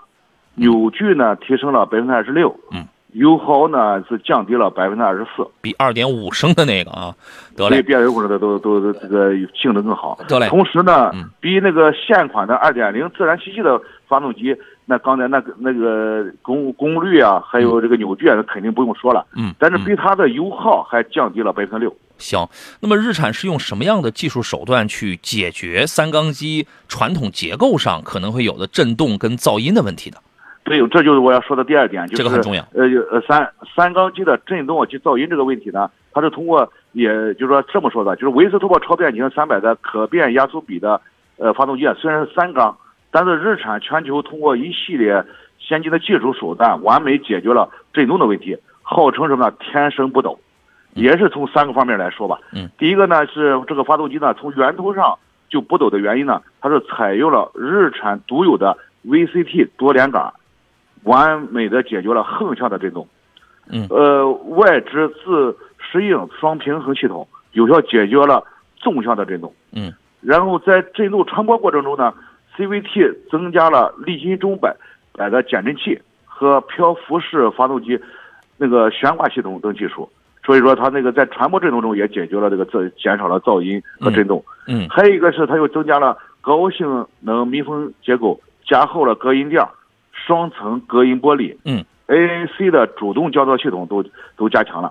[0.56, 7.14] 扭矩呢提升了百分之二十六，嗯，油耗呢是降低了百分之二十四，比二点五升的那个啊，
[7.56, 10.18] 得对嘞，变油功的都都都这个性能更好。
[10.26, 19.24] 得嘞，同时呢嗯，比那个现款的二点零自然吸气的发动机，那刚才那个那个功功率啊，还有这个扭矩啊，那肯定不用说了。
[19.36, 21.96] 嗯，但是比它的油耗还降低了百分之六。
[22.18, 22.48] 行。
[22.80, 30.18] 那么日产是用什么样的技术手段去解决三缸机传统结构上可能会有的震动跟噪音的问题的？
[30.64, 41.00] 对，这就是我要说的第二点，就是这个很重要呃呃，三三缸机的震动及噪音这个问题呢，它是通过，也就是说这么说的，就是维斯途宝超变形三百的可变压缩比的
[41.38, 42.76] 呃发动机啊，虽然是三缸，
[43.10, 45.24] 但是日产全球通过一系列
[45.58, 49.56] 先进的技术手段，完美解决了震动的问题，号称什么呢？
[49.58, 50.38] 天生不抖，
[50.98, 52.38] 也是从三个方面来说吧。
[52.52, 60.32] 嗯，第一个呢是这个发动机呢从源头上就不抖的原因呢，它是采用了日产独有的 VCT 多连杆。
[61.04, 63.06] 完美的解决了横向的震动。
[63.70, 68.42] 嗯呃，外置自适应双平衡系统，有效解决了
[68.76, 69.54] 纵向的震动。
[69.72, 72.12] 嗯，然后在震动传播过程中呢
[72.56, 74.74] ，CVT 增加了离心中摆
[75.12, 77.98] 摆的减震器和漂浮式发动机
[78.56, 80.10] 那个悬挂系统等技术。
[80.48, 84.42] 所以说，它那个在传播震动中也解决了这个噪，减少了噪音和震动。
[84.66, 89.68] 嗯还有一个是它又增加了高性能密封结构，加厚了隔音垫儿，
[90.10, 94.02] 双层隔音玻璃，嗯，ANC 的主动降噪系统都
[94.38, 94.90] 都加强了，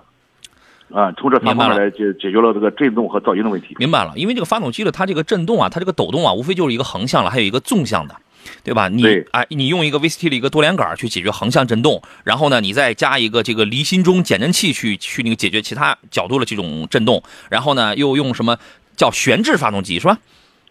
[0.92, 3.74] 啊，从这三方面来解解决了这个震动和噪音的问题。
[3.80, 8.14] 明白了，因为这个发动机的它这个震动啊，它这个抖动啊，无非就是一个横向了，还有一个纵向的，
[8.62, 8.88] 对吧？
[8.88, 18.58] 你对哎，你用一个 VCT 的一个多连杆去解决横向震动，然后呢，你再加一个这个离心中减震器去去那个解决其他角度的这种震动，然后呢，又用什么
[18.96, 20.18] 叫悬置发动机是吧？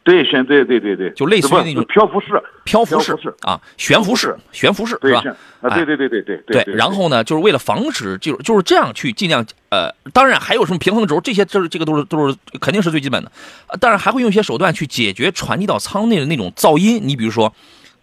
[0.07, 5.35] 对，选对对对对，就类似于那种漂浮式，漂浮式啊，悬浮式，悬浮式对是吧？
[5.59, 6.73] 啊，对对对对对对对。
[6.73, 13.29] 然后呢，就是为了防止，就是就是这样去尽量呃，当然还有什么平衡轴，这些这是这个都是都是肯定是最基本的，
[13.67, 17.53] 呃当然还会用一些手段去解决传递到舱内的那种噪音，你比如说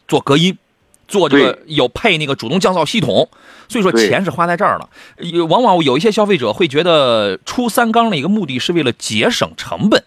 [0.07, 0.59] 做隔音。
[1.07, 3.29] 做这个有配那个主动降噪系统，
[3.69, 4.89] 所以说钱是花在这儿了。
[5.19, 10.03] 有往往有一些消费者会觉得出三缸的一个目的是为了节省成本，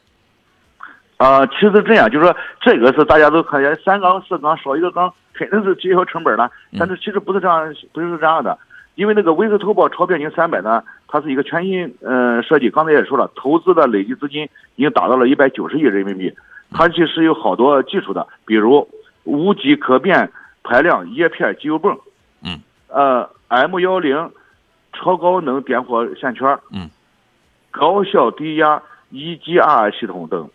[1.18, 8.56] 啊、其实这样，就是说这个是大家都看见三缸四缸少一个缸肯定是节约成本了，但是其实不是这样，不是这样的，
[8.94, 14.44] 因为那个威斯特豹超变形三百呢，它是一个全新呃设计，刚才也说了，投资的累计资金
[14.76, 16.32] 已经达到了一百九十亿人民币，
[16.72, 18.88] 它其实有好多技术的，比如
[19.24, 20.32] 无级可变
[20.64, 21.98] 排量叶片机油泵，
[22.44, 24.30] 嗯，呃 M 幺零
[24.94, 26.90] 超高能点火线圈，嗯，
[27.72, 28.80] 高效低压
[29.12, 30.48] EGR 系统等。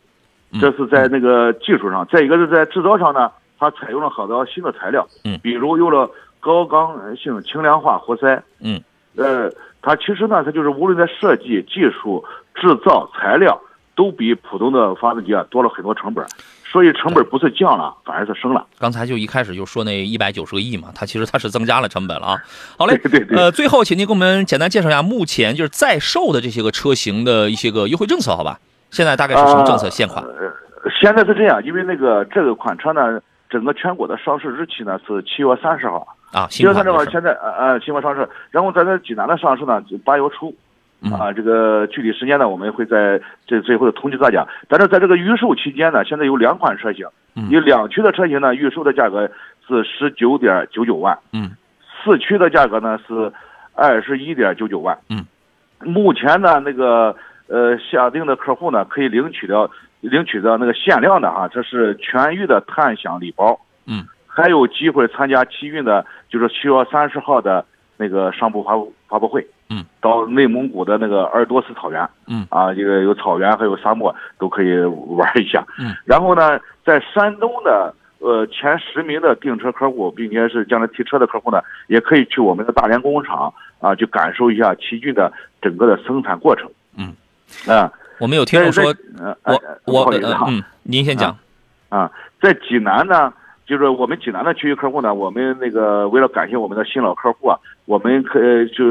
[0.53, 6.11] 嗯这是在那个技术上，再一个是在制造上呢，它采用了好多新的材料，嗯比如用了
[6.41, 8.81] 高刚性轻量化活塞，嗯，
[9.17, 12.23] 呃，它其实呢，它就是无论在设计、技术、
[12.55, 13.59] 制造、材料，
[13.95, 16.27] 都比普通的发动机啊多了很多成本，
[16.71, 18.67] 所以成本不是降了，反而是升了。
[18.79, 22.43] 刚才就一开始就说那一百九十个亿嘛，它其实它是增加了成本了啊。
[22.77, 28.59] 好嘞，对 对对呃，最后请您给我们简单介绍一下目前就是在售的这些个车型的一些个优惠政策，好吧？
[28.93, 29.91] 现在大概是什么政策？
[29.91, 30.23] 现款？
[30.23, 30.53] 呃，
[31.01, 36.07] 现在是这样，因为那个这个款车呢，整个全国的上市日期呢是七月三十号。
[36.31, 40.55] 啊，七月三十号现在呃呃新款上市，然后在这济南的上市呢，八月初。
[41.05, 44.47] 嗯啊，这个具体时间呢，我们会在这最后的通知大家。
[44.69, 49.29] 但是在这个预售期间呢，现在有两款车型，嗯有两驱的车型呢，预售的价格
[49.67, 51.51] 是十九点九九万，嗯，
[52.05, 53.33] 四驱的价格呢是
[53.75, 55.27] 二十一点九九万，嗯，
[55.81, 57.17] 目前呢那个
[57.53, 67.65] 呃下定的客户呢可以领取到领取到那个限量的哈，这是全域的碳享礼包，嗯，还有机会参加奇运的，就是七月三十号的
[67.99, 72.47] 那个商铺发布发布会，嗯，到内蒙古的那个鄂尔多斯草原，嗯。
[72.51, 86.75] 啊，这个有草原还有沙漠都可以玩一下，嗯，然后呢，在山东的呃前十名的订车客户，并且是将来提车的客户呢，也可以去我们的大连工厂啊，去感受一下奇骏的整个的生产过程，嗯，
[87.67, 91.37] 啊，我们有听众说，呃，我哎我不好意思哈，呃嗯，您先讲。
[91.89, 92.11] 啊，
[92.41, 93.33] 在济南呢，
[93.67, 98.85] 就是我们济南的区域客户呢，我们那个为了感谢我们的新老客户啊，我们可呃就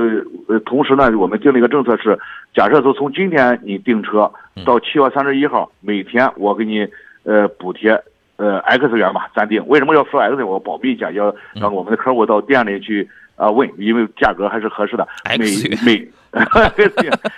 [0.47, 2.17] 呃同时呢，我们定了一个政策是，
[2.54, 4.32] 假设说从今天你订车
[4.65, 6.88] 到七月三十一号，每天我给你
[7.24, 7.91] 呃补贴
[8.38, 9.65] 呃 X 元吧暂定。
[9.67, 10.47] 为什么要说 X 元？
[10.47, 15.08] 我保密一下，要让我们的客户到店里去啊、问，因为价格还是合适的。
[15.24, 16.12] X 元每每，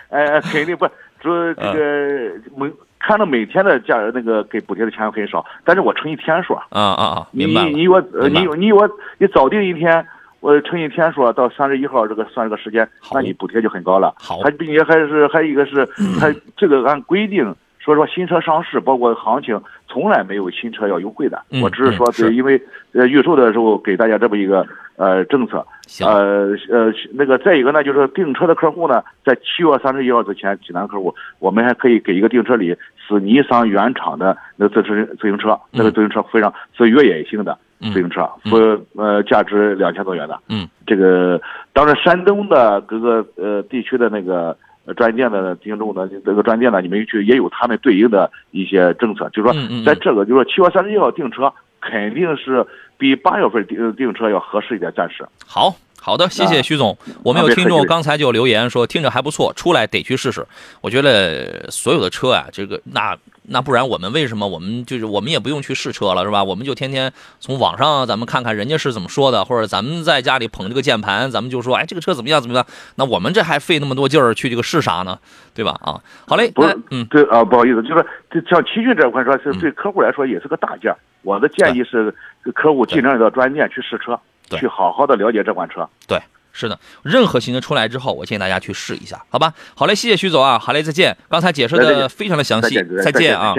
[0.10, 0.86] 呃， 肯定不，
[1.24, 7.70] 说这个每看到每天的价那个给补贴的钱很少，但是我乘以天数啊，啊啊啊，你明白了。
[7.70, 10.06] 你我你你我你早定一天，
[10.40, 14.14] 我乘以天数啊到三十一号这个算这个时间，那你补贴就很高了。
[14.18, 15.86] 好还并且还是还有一个是，
[16.20, 17.56] 它这个按规定。
[17.80, 21.44] 说实话，新车上市包括行情，从来没有新车要优惠的。
[21.50, 22.62] 嗯我只是说，嗯是对，因为
[22.94, 25.66] 呃预售的时候给大家这么一个呃政策。
[25.88, 32.76] 行，呃呃，那个再一个呢，就是订车的客户呢，在七月三十一号之前，济南客户，我们还可以给一个订车礼，
[33.08, 40.40] 是尼桑原厂的那个自车自行车，那个自行车非常是越野性的嗯自行车，说呃价值两千多元的。
[40.50, 41.42] 嗯，这个
[41.74, 44.58] 当然山东的各个呃地区的那个。
[44.86, 49.54] 呃专店的听众呢，这个专店呢，你们去也有他们对应的一些政策，就是说
[49.86, 51.44] 在这个就是说七月三十一号订车，
[51.90, 52.66] 肯定是
[52.98, 55.28] 比八月份订订车要合适一点，暂时。
[55.46, 55.76] 好。
[56.06, 56.98] 好的，谢谢啊徐总。
[57.24, 60.46] 我们有听众刚才就留言说听着还不错，出来得去试试。
[60.82, 66.44] 我觉得所有的车啊，这个那那不然我们为什么我们就是我们也不用去试车了是吧？
[66.44, 72.66] 我们就天天从网上咱们看看人家是怎么说的，或者咱们在家里捧这个键盘，咱们就说哎这个车怎么样怎么样？
[72.96, 75.20] 那我们这还费那么多劲儿去这个试啥呢？
[75.54, 75.78] 对吧？
[75.82, 80.98] 啊，好嘞，不是，嗯，对啊，不好意思，就是这像奇骏这款车，是对客户来说也是个大件儿。
[81.22, 82.14] 我的建议是，
[82.54, 85.88] 客户尽量到专店去试车，对去好好的了解这款车。
[86.08, 86.20] 对，
[86.56, 89.54] 是的，任何新车出来之后，我建议大家去试一下，好吧？
[89.76, 91.18] 好嘞，谢谢徐总啊，好嘞，再见。
[91.28, 93.56] 刚才解释的非常的详细再见，，啊。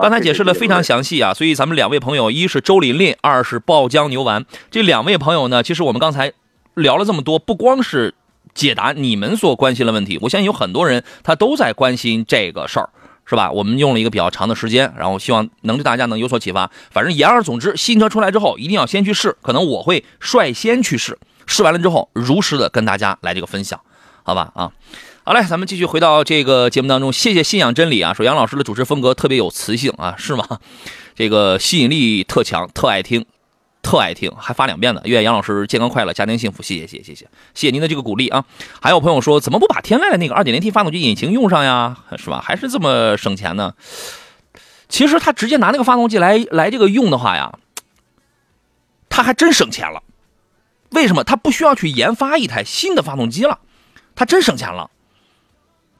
[0.00, 6.32] 刚才解释的非常详细啊，所以咱们两位朋友，一是周琳琳，二是爆浆牛丸，这两位朋友呢，其实我们刚才
[6.74, 8.14] 聊了这么多，不光是
[8.54, 12.88] 解答你们所关心的问题，我相信有很多人他都在关心这个事儿。
[13.24, 13.52] 是吧？
[13.52, 16.68] 我们用了一个比较长的时间，然后希望能对大家能有所启发。
[16.90, 21.16] 反正言而总之，新车出来之后一定要先去试，可能我会率先去试，
[21.52, 23.78] 试完了之后如实的跟大家来这个分享，
[24.22, 24.50] 好吧？
[24.54, 24.72] 啊，
[25.22, 27.12] 好嘞，咱们继续回到这个节目当中。
[27.12, 30.58] 谢谢信仰真理啊，说杨老师的主持风格特别有磁性啊，是吗？
[31.14, 33.26] 这个吸引力特强，特爱听，
[33.82, 35.02] 特爱听，还发两遍呢。
[35.04, 36.62] 愿杨老师健康快乐，家庭幸福。
[36.62, 38.44] 谢谢，谢谢，谢谢，谢谢您的这个鼓励啊。
[38.80, 41.98] 还有朋友说，怎么不把天籁的那个 2.0T 发动机引擎用上呀？
[42.16, 42.42] 是吧？
[42.42, 43.74] 还是这么省钱呢？
[44.88, 47.52] 其实他直接拿那个发动机来来这个用的话呀，
[49.08, 50.02] 他还真省钱了。
[50.92, 51.24] 为什么？
[51.24, 53.58] 他不需要去研发一台新的发动机了，
[54.14, 54.90] 他真省钱了。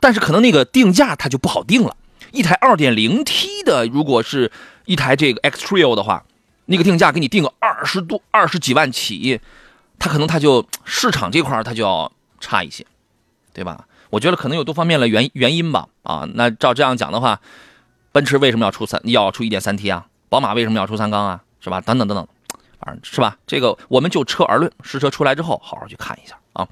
[0.00, 1.96] 但是可能那个定价它就不好定了。
[2.32, 4.50] 一台 2.0T 的，如果是
[4.84, 6.24] 一台这个 X Trail 的话，
[6.66, 9.40] 那个定价给你定个二十多、二十几万起，
[9.98, 12.84] 它可能它就市场这块儿它就要差一些，
[13.52, 13.86] 对吧？
[14.10, 15.86] 我觉得可能有多方面的原原因吧。
[16.02, 17.40] 啊，那照这样讲的话，
[18.10, 20.06] 奔驰为什么要出三要出 1.3T 啊？
[20.28, 21.42] 宝马为什么要出三缸啊？
[21.60, 21.80] 是吧？
[21.80, 22.26] 等等等等，
[23.02, 23.36] 是吧？
[23.46, 26.66] 这个我们就车而论，试车出来之后好好去看一下啊。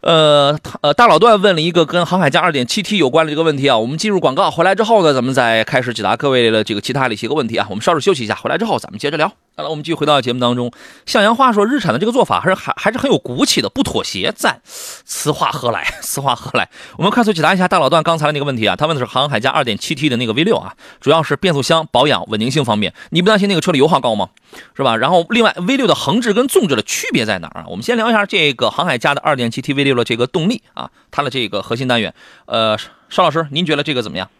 [0.00, 3.76] 呃，呃，大老段问了一个跟航海家 2.7T 有关的这个问题啊。
[3.76, 7.66] 我们进入广告，回来之后呢，咱们再开始解答各位的这个其他的一些个问题啊。
[7.68, 9.32] 我们稍事休息一下，回来之后咱们接着聊。
[9.58, 10.70] 好了，我们继续回到节目当中。
[11.04, 14.32] 向阳花说，日产的这个做法还是还还是很有骨气的，不妥协。
[14.36, 15.84] 赞，此话何来？
[16.00, 16.70] 此话何来？
[16.96, 18.76] 我们快速解答一下大老段刚才的那个问题啊。
[18.76, 24.28] 他问的是航海家 2.7T 的那个 V6 啊，主要是变速箱保养稳定性方面，你不担心那个车的油耗高吗？
[24.76, 24.96] 是吧？
[24.96, 27.64] 然后另外 V6 的横置跟纵置的区别在哪儿啊？
[27.66, 32.14] 我们先聊一下这个航海家的 2.7T V6 的这个动力啊，它的这个核心单元。
[32.46, 32.78] 呃，
[33.08, 34.30] 邵老师，您觉得这个怎么样？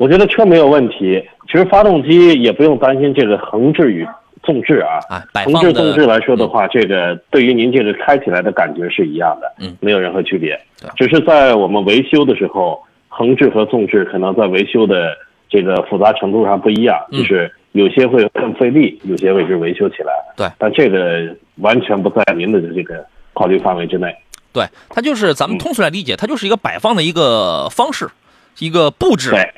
[0.00, 4.08] 我觉得车没有问题，其实发动机也不用担心这个横置与
[4.42, 4.96] 纵置啊。
[5.10, 10.58] 啊，摆横置纵置来说的话，这个对于您这个开起来的感觉是一样的，嗯，没有任何区别，
[10.96, 15.14] 只是在我们维修的时候，横置和纵置可能在维修的
[15.50, 17.18] 这个复杂程度上不一样，嗯。
[17.18, 20.48] 就是有些会更费力，有些位置维修起来，对。
[20.56, 24.16] 但这个完全不在您的这个考虑范围之内。
[24.50, 28.08] 对，它就是咱们通俗来理解，它就是一个摆放的一个方式，
[28.60, 29.52] 一个布置，对，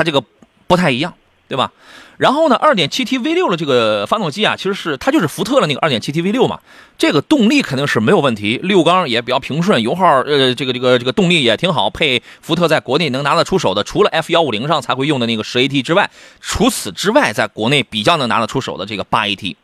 [0.00, 0.24] 它这个
[0.66, 1.12] 不太一样，
[1.46, 1.70] 对吧？
[2.16, 6.60] 然后呢，2.7T V6 的这个发动机啊，其实是它就是福特的那个 2.7T V6 嘛，
[6.96, 19.56] 这个动力肯定是没有问题，六缸也比较平顺，油耗呃这个这个这个动力也挺好，配福特在国内能拿得出手的，除了 F150 上才会用的那个 10AT 之外，除此之外，在国内比较能拿得出手的这个 8AT。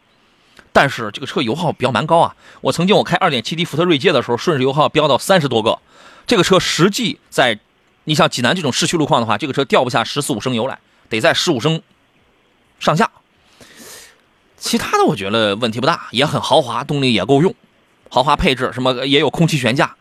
[0.72, 2.36] 但是这个车油耗比较蛮高啊！
[2.60, 5.78] 我曾经我开 2.7T 福特锐界的时候，顺势油耗飙到三十多个。
[6.26, 7.58] 这个车实际在，
[8.06, 10.78] 你像济南这种市区路况的话，这个车掉不下十四五升油来，
[11.08, 11.82] 得在十五升
[12.78, 13.10] 上下。
[14.56, 17.52] 其他的我觉得问题不大，也很豪华，动力也够用，
[18.08, 19.96] 豪华配置什么也有空气悬架，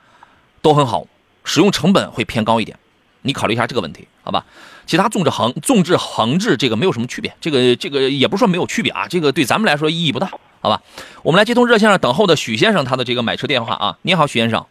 [0.62, 1.08] 都很好，
[1.44, 2.78] 使用成本会偏高一点。
[3.24, 4.46] 你考虑一下这个问题，好吧？
[4.86, 10.30] 其他纵置横纵置横置这个没有什么区别，这个这个也不是说没有区别啊，这个对咱们来说意义不大，
[10.62, 10.80] 好吧？
[11.24, 13.98] 我们来接通热线上等候的许先生他的这个买车电话啊。
[14.04, 14.64] 你好，许先生，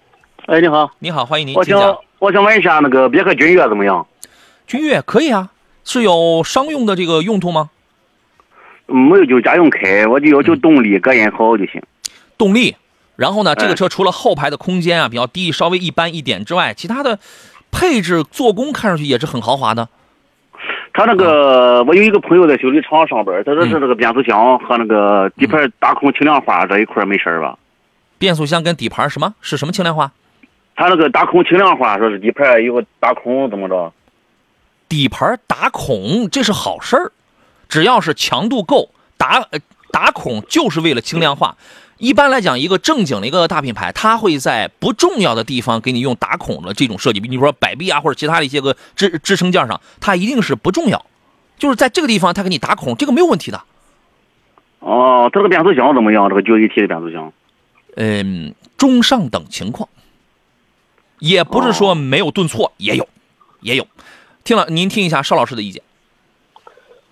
[0.47, 1.99] 哎，你好，你好，欢迎您，请讲。
[2.25, 4.07] 我想问一下，那个别克君越怎么样？
[4.66, 5.51] 君越可以啊，
[5.85, 7.68] 是有商用的这个用途吗？
[8.89, 11.83] 嗯没有就家用开，我就要求动力、隔音好就行。
[12.39, 12.77] 动力，
[13.16, 17.18] 然后呢，这个哎车除了后排的空间啊比较低，稍微一般一点之外，其他的
[17.70, 19.91] 配置、做工看上去也是很豪华的。
[20.95, 27.59] 他那个，我有一个朋友在修理厂上班，他说是这个变速箱和那个底盘打孔轻量化这一块没事儿吧？
[28.16, 30.12] 变速箱跟底盘什么是什么轻量化？
[30.77, 33.93] 他那个打孔轻量化，说是底盘有个打孔怎么着？
[34.89, 37.12] 底盘打孔这是好事儿，
[37.68, 39.59] 只要是强度够，打呃
[39.91, 41.57] 打孔就是为了轻量化。
[41.97, 51.07] 一般来讲，一个正经的一个大品牌，它会在不重要的地方给你用打孔的这种设计，比如说摆臂啊或者其他的一些个支支撑件上，它一定是不重要，
[51.57, 53.62] 就是在这个地方它给你打孔，这个没有问题的。
[54.81, 56.29] 哦，他这个变速箱怎么样？
[56.29, 57.33] 这个九 AT 的变速箱？
[57.97, 59.89] 嗯，中上等情况，
[61.18, 63.06] 也不是说没有顿挫，也有，
[63.60, 63.86] 也有。
[64.44, 65.82] 听了，您听一下邵老师的意见。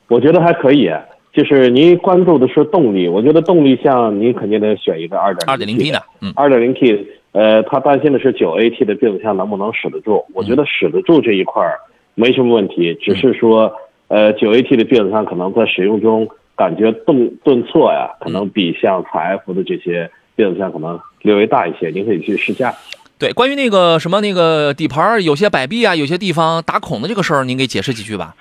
[0.09, 0.91] 我觉得还可以，
[1.33, 10.23] 就是您关注的是动力，我觉得动力像您肯定得选一个二点二点零 T 的，嗯，二点零 T，呃，他担心的是九 AT 的变速箱能不能使得住？
[10.35, 11.81] 我觉得使得住这一块儿
[12.15, 13.73] 没什么问题，只是说，
[14.09, 22.75] 呃，九 AT 的变速箱可能在使用中感觉顿顿挫呀，可能比像采 F 的这些变速箱可能略微大一些，您可以去试驾。
[23.23, 28.35] 对，关于那个什么那个底盘儿有些摆臂啊，有些地方打孔的这个事儿，您给解释几句吧。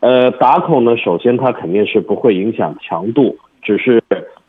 [0.00, 4.02] 呃，打孔呢，首先它肯定是不会影响强度，只是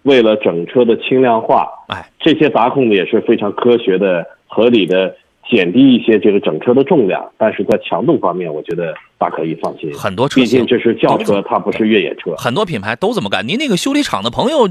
[0.04, 5.14] 为了整车的轻量化，哎，这些打孔呢也是非常科学的、合理的，
[5.52, 9.94] 减低一些这个整车的重量，但是在强度方面，我觉得大可以放心。
[9.96, 12.34] 很多车毕竟这是轿车，它不是越野车。
[12.38, 13.46] 很多品牌都这么干。
[13.46, 14.70] 您那个修理厂的朋友，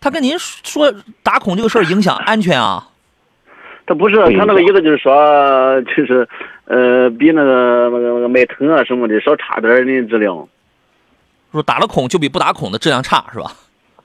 [0.00, 2.88] 他跟您说打孔这个事儿影响安全啊？
[3.88, 6.28] 他不是他那个意思就是说， 就是
[6.66, 10.46] 呃，比那个那个那个迈腾啊什么的稍差点儿的质量。
[11.52, 13.50] 说打了孔就比不打孔的质量差是吧？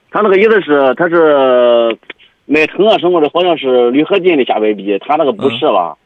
[0.09, 1.97] 他那个意思是，他是
[2.45, 5.97] 迈腾啊什么的，好像是铝合金的下摆臂，他那个不是吧？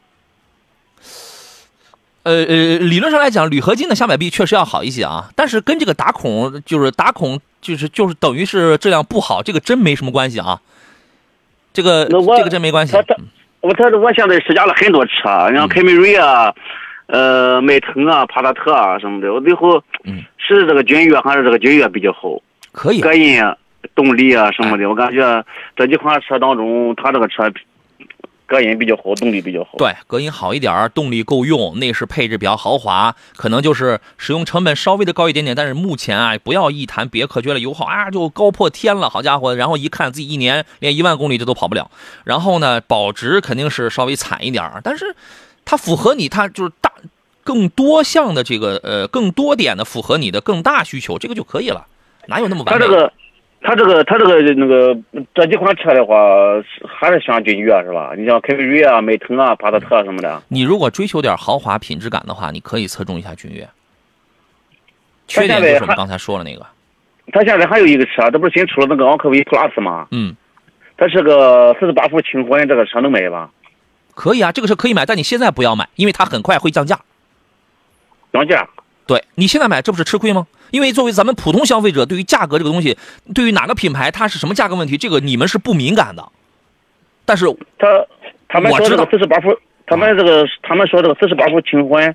[2.24, 10.60] 呃呃，理论上来讲，铝合金的下摆臂确实要好一些啊，但是跟这个打孔就是打孔就是就是等于是质量不好，这个真没什么关系啊。
[11.72, 13.02] 这个这个真没关系他。
[13.02, 13.14] 他
[13.60, 15.56] 我他我现在试驾了很多车，嗯。
[15.56, 16.52] 像凯美瑞啊，
[17.06, 20.22] 呃，迈腾啊，帕萨特啊什么的，我最后嗯。
[20.36, 22.40] 是这个君越还是这个君越比较好，
[22.72, 23.02] 可以啊。
[23.02, 23.54] 隔音啊、
[23.94, 25.44] 动力啊什么的，我感觉
[25.76, 27.50] 这几款车当中，它这个车
[28.48, 29.72] 隔音比较好，动力比较好。
[29.76, 35.54] 对，隔音好一点儿，动力够用，内饰配置比较豪华，可能就是使用成本稍微的高一点点。
[35.54, 39.54] 但是目前啊，不要一谈别克觉得油耗啊就高破天了，好家伙！
[39.54, 41.90] 然后一看自己一年连一万公里这都跑不了，
[42.24, 45.14] 然后呢，保值肯定是稍微惨一点儿，但是
[45.66, 46.90] 它符合你，它就是大
[47.44, 51.86] 更多项的这个呃更多点的符合你的更大需求，这个就可以了，
[52.28, 52.86] 哪有那么完美？
[52.86, 53.12] 它这个，
[53.60, 54.96] 它这个，他这个那个
[55.34, 56.16] 这几款车的话，
[56.86, 58.12] 还是像君越是吧？
[58.16, 63.68] 你像凯美瑞啊、迈腾啊、帕萨特啊什么的，你如果追求点豪华品质感的话，你可以侧重一下君越。
[65.26, 66.64] 缺它点就是我们刚才说了那个，
[67.32, 70.06] 他现在还有一个车，这不是新出了那个昂科威 Plus 吗？
[70.10, 70.34] 嗯。
[70.96, 73.48] 它是个四十八伏轻混，这个车能买吧？
[74.16, 76.98] 可以啊，这个车可以买，但你现在不要买，因为它很快会降价。
[78.32, 78.68] 降价。
[79.08, 80.46] 对你现在买，这不是吃亏吗？
[80.70, 82.96] 因为作为咱们普通消费者，对于价格这个东西，
[83.34, 86.28] 对于哪个品牌它是什么价格问题，这个你们是不敏感的。
[87.24, 87.46] 但是
[87.78, 88.06] 他
[88.48, 92.14] 他们说这我知道个四十八伏，他们这个他们说这个四十八伏轻混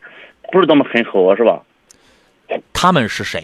[0.52, 1.60] 不是那么很好，是吧？
[2.72, 3.44] 他们是谁？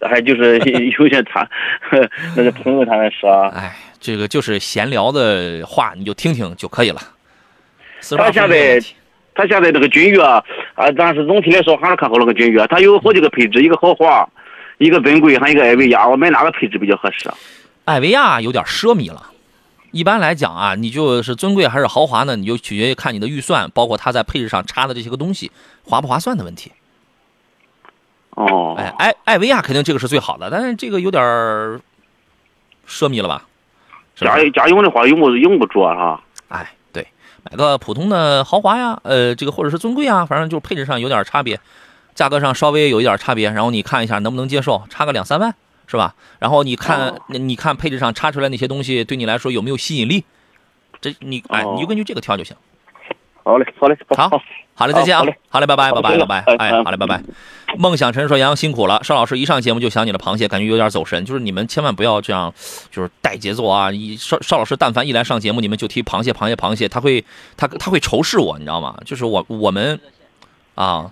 [0.00, 0.58] 还就是
[0.98, 1.48] 有些他
[2.36, 7.00] 那个朋友他们说，哎，这个就是闲聊的话，你就听听就可以了。
[8.16, 8.80] 他现在
[9.34, 10.44] 他现在这个君越啊，
[10.96, 14.28] 但是总体来说还是看好那个君越，它有好几个配置，一个豪华，
[14.78, 17.30] 一个尊贵，还有一个艾维亚，我买哪个配置比较合适？
[17.84, 19.30] 艾维亚有点奢靡了。
[19.90, 22.36] 一般来讲啊，你就是尊贵还是豪华呢？
[22.36, 25.50] 你就取决于看你的预算，包括它在配置上插的这些个东西
[25.84, 26.70] 划不划算的问题。
[28.30, 31.80] 哦，哎，艾艾维亚肯定这个是最好的，但是这个有点儿
[32.86, 33.42] 奢靡了吧？
[34.14, 36.20] 家家用的话用不用不着啊。
[36.48, 36.77] 哎，对，
[37.50, 41.58] 买个普通的豪华呀，呃，这个或者是尊贵啊，反正就配置上有点差别，
[42.14, 45.54] 价格上稍微有一点差别，然后你看一下能不能接受，差个两三万
[45.86, 46.14] 是吧？
[46.38, 50.24] 然后你看，哦你看配置上差出来那些东西对你来说有没有吸引力？
[51.00, 52.54] 这你哎，哦你就根据这个挑就行。
[53.48, 54.28] 好嘞，好嘞，好，
[54.74, 57.22] 好嘞，再见啊好嘞，好嘞，拜拜，拜拜，拜拜，哎，好嘞，拜拜。
[57.78, 61.24] 梦想陈说杨洋辛苦了，邵老师一上节目就想起了螃蟹，感觉有点走神。
[61.24, 62.52] 就是你们千万不要这样，
[62.90, 63.90] 就是带节奏啊！
[63.90, 67.24] 一邵邵老师但凡一来上节目，你们就提螃蟹，螃蟹，螃蟹，他会
[67.56, 68.94] 他他会仇视我，你知道吗？
[69.06, 69.98] 就是我我们
[70.74, 71.10] 啊。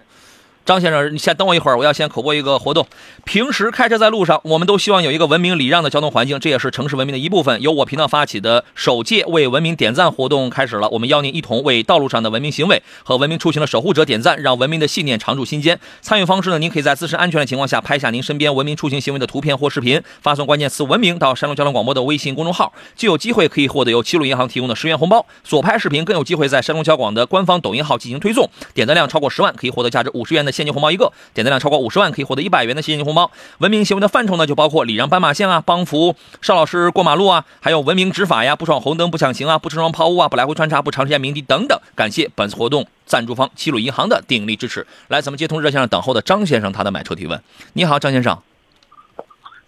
[0.66, 2.84] 张先生，你先等我一会儿，我要先口播一个活动。
[3.22, 7.62] 平时开车在路上，我们都希望有一个文明礼让的交通环境，这也是城市文明的一部分。
[7.62, 15.78] 由我频道发起的首届为文明点赞活动开始了，我们邀您一同为道路上的文明行为和文明出行的守护者点赞，让文明的信念常驻心间。
[16.00, 25.24] 参与方式呢，您可以在自身安全的情况下拍下您身边文明出行行为的图片或视频，发送关键词“文明”到山东交通广播的微信公众号，就有机会可以获得由齐鲁银行提供的十元红包。
[25.44, 33.30] 所拍视频更有机会在山东交广的官方抖音号进行推送，点赞量超过十万可以获得价值五十元的现金红包一个，点赞量超过五十万可以获得一百元的现金红包。
[33.58, 41.78] 文明行为的范畴呢，就包括礼让斑马线啊，帮扶邵老师过马路啊，还有文明执法呀，不闯红灯、不抢行啊，不车窗抛物啊，不来回穿插、不长时间鸣笛等等。
[41.94, 44.86] 感谢本次活动赞助方齐鲁银行的鼎力支持。
[45.08, 47.42] 来，咱们接通热线上等候的张先生，他的买车提问。
[47.74, 48.40] 你好，张先生，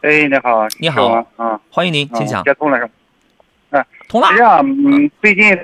[0.00, 2.42] 哎，你好，你好是我啊，欢迎您，请讲。
[2.44, 2.86] 接通了是
[3.70, 3.86] 吧？
[4.08, 5.54] 通了是这样，嗯，最近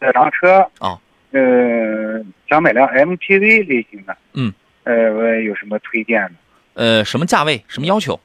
[0.00, 0.98] 这辆车，哦，
[1.32, 4.52] 呃，想买辆 MPV 类型的，嗯，
[4.84, 6.30] 呃，我有什么推荐的？
[6.74, 8.18] 呃，什么价位，什么要求？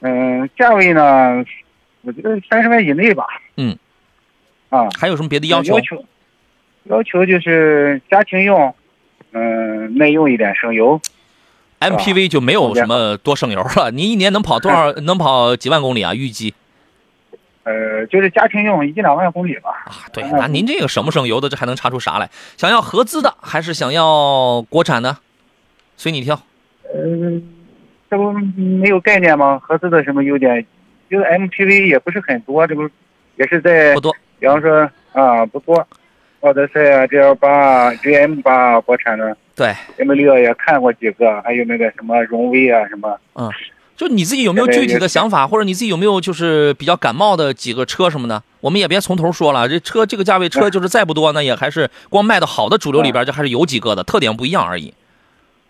[0.00, 1.44] 嗯、价位呢，
[2.02, 3.24] 我觉得三十万以内吧。
[3.56, 3.76] 嗯。
[4.70, 5.80] 啊，还有什么别的要求要？
[5.80, 6.04] 求
[6.84, 8.74] 要求就是家庭用，
[9.32, 11.00] 嗯、耐用一点，省油。
[11.80, 13.90] MPV 就没有什么多省油了。
[13.90, 14.92] 您一年能跑多少？
[15.02, 16.14] 能跑几万公里啊？
[16.14, 16.54] 预计
[17.64, 19.70] 呃，就是家庭用一两万公里吧。
[19.86, 20.06] 啊？
[20.12, 22.30] 对，那您这个省不省油的，这还能查出啥来？
[22.56, 25.16] 想要合资的，还是想要国产的？
[25.96, 26.40] 随你挑。
[26.94, 27.42] 嗯，
[28.10, 29.58] 这不没有概念吗？
[29.62, 30.64] 合资的什么优点？
[31.10, 32.88] 就是 MPV 也不是很多，这不
[33.36, 34.14] 也是在不，多。
[34.38, 35.86] 比方说啊，不多，
[36.40, 43.16] 奥德赛啊、GL 八啊、GM 八啊，国产的对，M 六也看过几个，还有那个什么荣威啊什么。
[43.34, 43.50] 嗯，
[43.96, 48.42] 就你自己有没有具体的想法，或者你自己有没有就是比较感冒的几个车什么的？
[48.60, 54.92] 我们也别从头说了，这车这个价位车就是再不多，那也还是光卖的好的主流里边，就还是有几个的，特点不一样而已。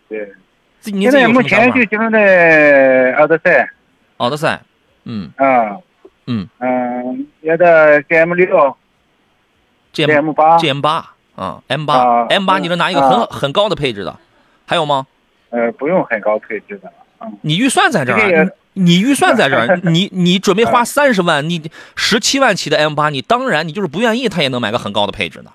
[0.09, 0.33] 对，
[0.81, 1.81] 自己您自己现在目前就？
[1.85, 3.71] 集中在奥德赛，
[4.17, 4.63] 奥德赛，
[5.05, 5.31] 嗯。
[5.37, 5.77] 啊，
[6.27, 6.49] 嗯。
[6.61, 8.77] 嗯，别的 GM 六、
[9.93, 11.95] GM 八，G M 八啊，M 八。
[11.95, 13.27] 啊 M 八，你能拿一个很啊。
[13.31, 14.17] 很高的配置的，
[14.67, 15.07] 还有吗？
[15.51, 17.04] 呃，不用很高配置的，嗯，
[17.43, 25.53] 你预算在这这个儿，你你预算在这儿， 你你准备啊花三十万，你十七万起的 M 八，你当然你就是不愿意，他也能买个很高的配置呢，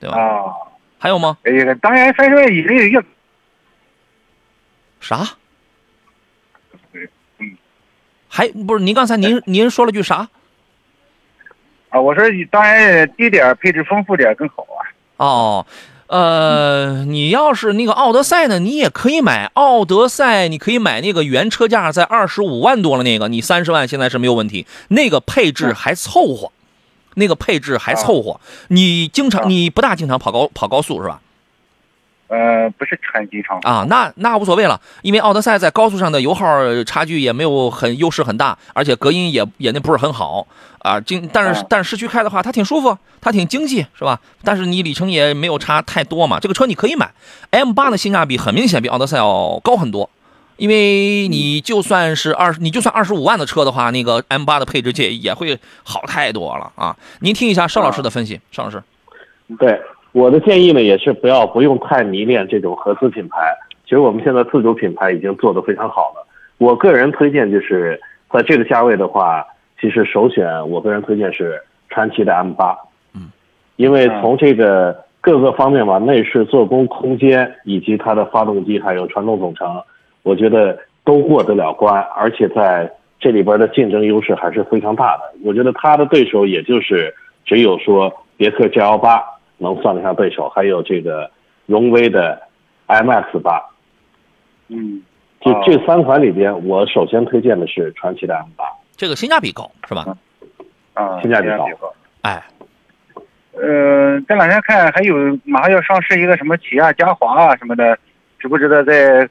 [0.00, 0.16] 对吧？
[0.18, 0.52] 啊，
[0.98, 1.38] 还有吗？
[1.44, 3.02] 哎呀当然三十万以内越
[5.00, 5.26] 啥？
[6.92, 7.08] 嗯
[8.34, 10.26] 还不是您刚才您您说了句啥？
[11.90, 14.80] 啊，我说当然低点配置丰富点更好啊，
[15.18, 15.66] 哦，
[16.12, 26.52] 呃，你要是那个奥德赛呢，你也可以买奥德赛，你可以买那个原车价在二十五万多了那个，你三十万现在是没有问题，那个配置还凑合，
[27.14, 28.38] 那个配置还凑合。
[28.68, 31.21] 你经常啊你不大经常跑高跑高速是吧？
[32.32, 36.46] 呃，不是穿机场啊，那那无所谓了，因为奥德赛在高速上的油耗
[36.84, 40.46] 差距也没有很优势很大，而且隔音也也那不是很好
[40.78, 40.98] 啊。
[40.98, 44.18] 经但是啊但是市区开的话，它挺舒服，它挺经济，是吧？
[44.42, 46.40] 但是你里程也没有差太多嘛。
[46.40, 47.12] 这个车你可以买
[47.50, 50.08] ，M 八的性价比很明显比奥德赛要高很多，
[50.56, 56.96] 因为你就算是二你就算二十五万的车的话，那个 M 八的配置界也会好太多了啊。
[57.20, 58.82] 您听一下邵老师的分析，邵老师，
[59.58, 59.78] 对，
[60.12, 63.38] 我的建议呢也是不要不用太迷恋这种合资品牌。
[63.84, 66.26] 其实我们现在自主品牌已经做得非常好了。
[66.58, 68.00] 我个人推荐就是
[68.30, 69.44] 在这个价位的话，
[69.80, 72.76] 其实首选我个人推荐是传祺的 M 八，
[73.14, 73.30] 嗯，
[73.76, 79.82] 因为从这个各个方面吧，内饰、做工、空间以及它的发动机还有传动总成，
[80.22, 85.22] 我觉得都过得了关，而且在这里边的竞争优势还是非常大的。
[85.44, 87.12] 我觉得它的对手也就是
[87.44, 89.22] 只有说别克 GL 八
[89.62, 91.30] 能算得上对手，还有这个
[91.66, 92.42] 荣威的
[92.88, 93.62] MX 八。
[94.68, 95.02] 嗯，
[95.40, 98.64] 就哦这三款里边，我首先推荐的是传祺的 M 八。
[98.96, 100.16] 这个性价比高是吧？
[100.94, 101.92] 啊，性价比高高。
[102.22, 102.42] 哎，
[103.52, 107.98] 呃，这两天看还有马上要上市一个什么起亚嘉华啊什么的，
[108.38, 109.28] 值不值得再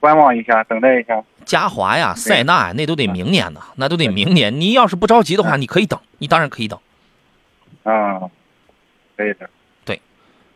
[0.00, 1.22] 观望一下，等待一下？
[1.44, 4.60] 嘉华呀、塞纳呀，那都得明年呢，那都得明年。
[4.60, 6.78] 你要是不着急的话，你可以等，你当然可以等，
[7.82, 8.20] 啊，
[9.16, 9.48] 可以的，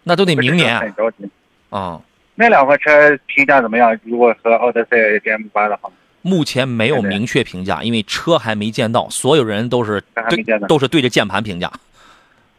[0.09, 1.29] 那都得明年很着急。
[1.69, 2.01] 啊。
[2.37, 3.99] 那两款车评价怎么样？
[4.05, 5.91] 如果和奥德赛 GM 八的话，
[6.23, 11.73] 目前没有明确评价，因为车还没见到，所有人都是对都是对着键盘评价，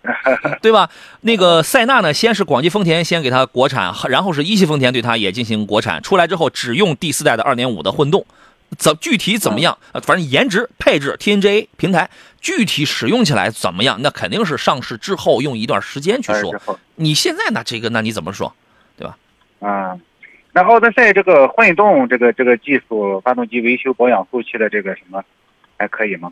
[0.61, 0.89] 对吧？
[1.21, 8.25] 那个塞纳呢，先是广汽丰田先给它国产，然后是一汽丰田对它也进行国产，出来之后只用第四代的2.5的混动。
[8.77, 9.77] 怎具体怎么样？
[9.91, 12.09] 呃反正颜值、配置、TNGA 平台，
[12.41, 13.99] 具体使用起来怎么样？
[14.01, 17.63] 那肯定是上市之后用一段时间去说你现在呢？
[17.65, 18.53] 这个那你怎么说？
[18.97, 19.17] 对吧
[19.59, 19.97] 啊，
[20.51, 25.23] 然后德赛这个混动这个这个技术，发动机维修保养后期的这个什么，
[25.77, 26.29] 还可以吗？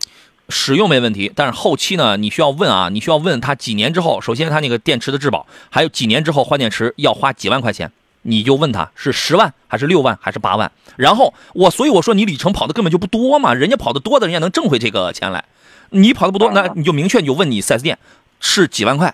[0.50, 7.92] 使用没问题，但是后期呢，你需要问啊，你需要问他几年之后，首先他那个电池的质保，还有几年之后换电池要花几万块钱，
[8.28, 15.46] 你就问他是十万还是六万还是八万，然后我所以我说你里程跑的根本就不多嘛，人家跑的多的人家能挣回这个钱来，
[15.92, 18.00] 你跑的不多，那你就明确你就问你四 S 店
[18.40, 19.14] 是几万块，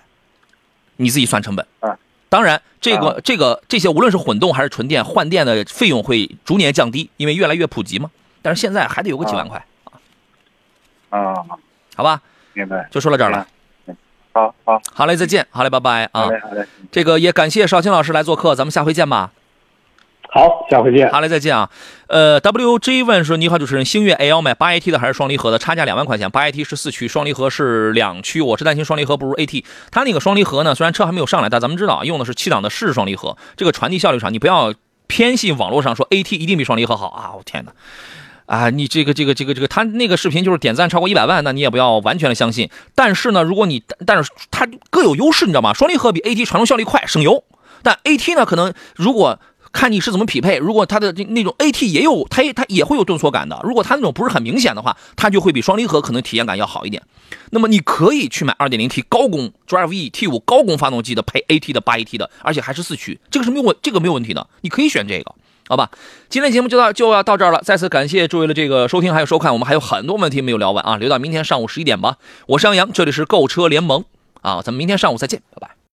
[0.96, 1.98] 你自己算成本啊。
[2.30, 8.10] 当然，这个、啊这个这些无论是混动还是纯电，换电的费用会逐年降低，因为越来越普及嘛。
[8.40, 9.62] 但是现在还得有个几万块，
[11.10, 11.34] 啊，
[11.94, 12.22] 好吧？
[12.54, 12.88] 明白。
[12.90, 13.46] 就说到这儿了。
[14.32, 15.46] 好好，好嘞，再见。
[15.50, 16.30] 好嘞，拜拜啊好。
[16.30, 16.66] 嘞，好嘞。
[16.90, 19.30] 这个也感谢邵青老师来做客，咱们下回见吧。
[20.30, 21.10] 好，下回见。
[21.10, 21.68] 好嘞，再见啊。
[22.06, 25.58] 呃，WJ 问说：“你好，主持人，星越 L 买八 AT 的还是双离合的？
[25.58, 28.40] 差价两万块钱，八 AT 是四驱，双离合是两驱。
[28.40, 29.62] 我是担心双离合不如 AT。
[29.90, 34.72] 它那个双离合呢，虽然车还没有上来，但咱们知道用的是七档的湿双离合，这个传递效率上，你不要
[35.06, 37.32] 偏信网络上说 AT 一定比双离合好啊！
[37.36, 37.72] 我天哪！
[38.52, 42.68] 啊，你这个这个这个这个，他那个视频就是点赞超过一百万，那你也不要完全的相信。
[42.94, 45.72] 但是呢，如果你但是它各有优势，你知道吗？
[45.72, 47.44] 双离合比 AT 传动效率快，省油，
[47.82, 49.40] 但 AT 呢，可能如果
[49.72, 53.58] 看你是怎么匹配，如果它的那种 AT 也有，它也它也会有顿挫感的。
[53.64, 57.02] 如果它那种不是很明显的话，它就会比双离合可能体验感要好一点。
[57.52, 65.34] 那么你可以去买 2.0T 高功 Drive E T5 高功发动机的，配 AT 的八 AT 的，而且还是四驱，这个是没有问这个没有问题的，你可以选这个。
[65.72, 65.90] 好吧，
[66.28, 67.58] 今天节目就到就要到这儿了。
[67.64, 72.18] 再次感谢诸位的这个收听还有收看，我们还有很多问题没有聊完啊，留到明天上午十一点吧。
[72.44, 74.04] 我是杨洋，这里是购车联盟
[74.42, 75.81] 啊，咱们明天上午再见，拜拜。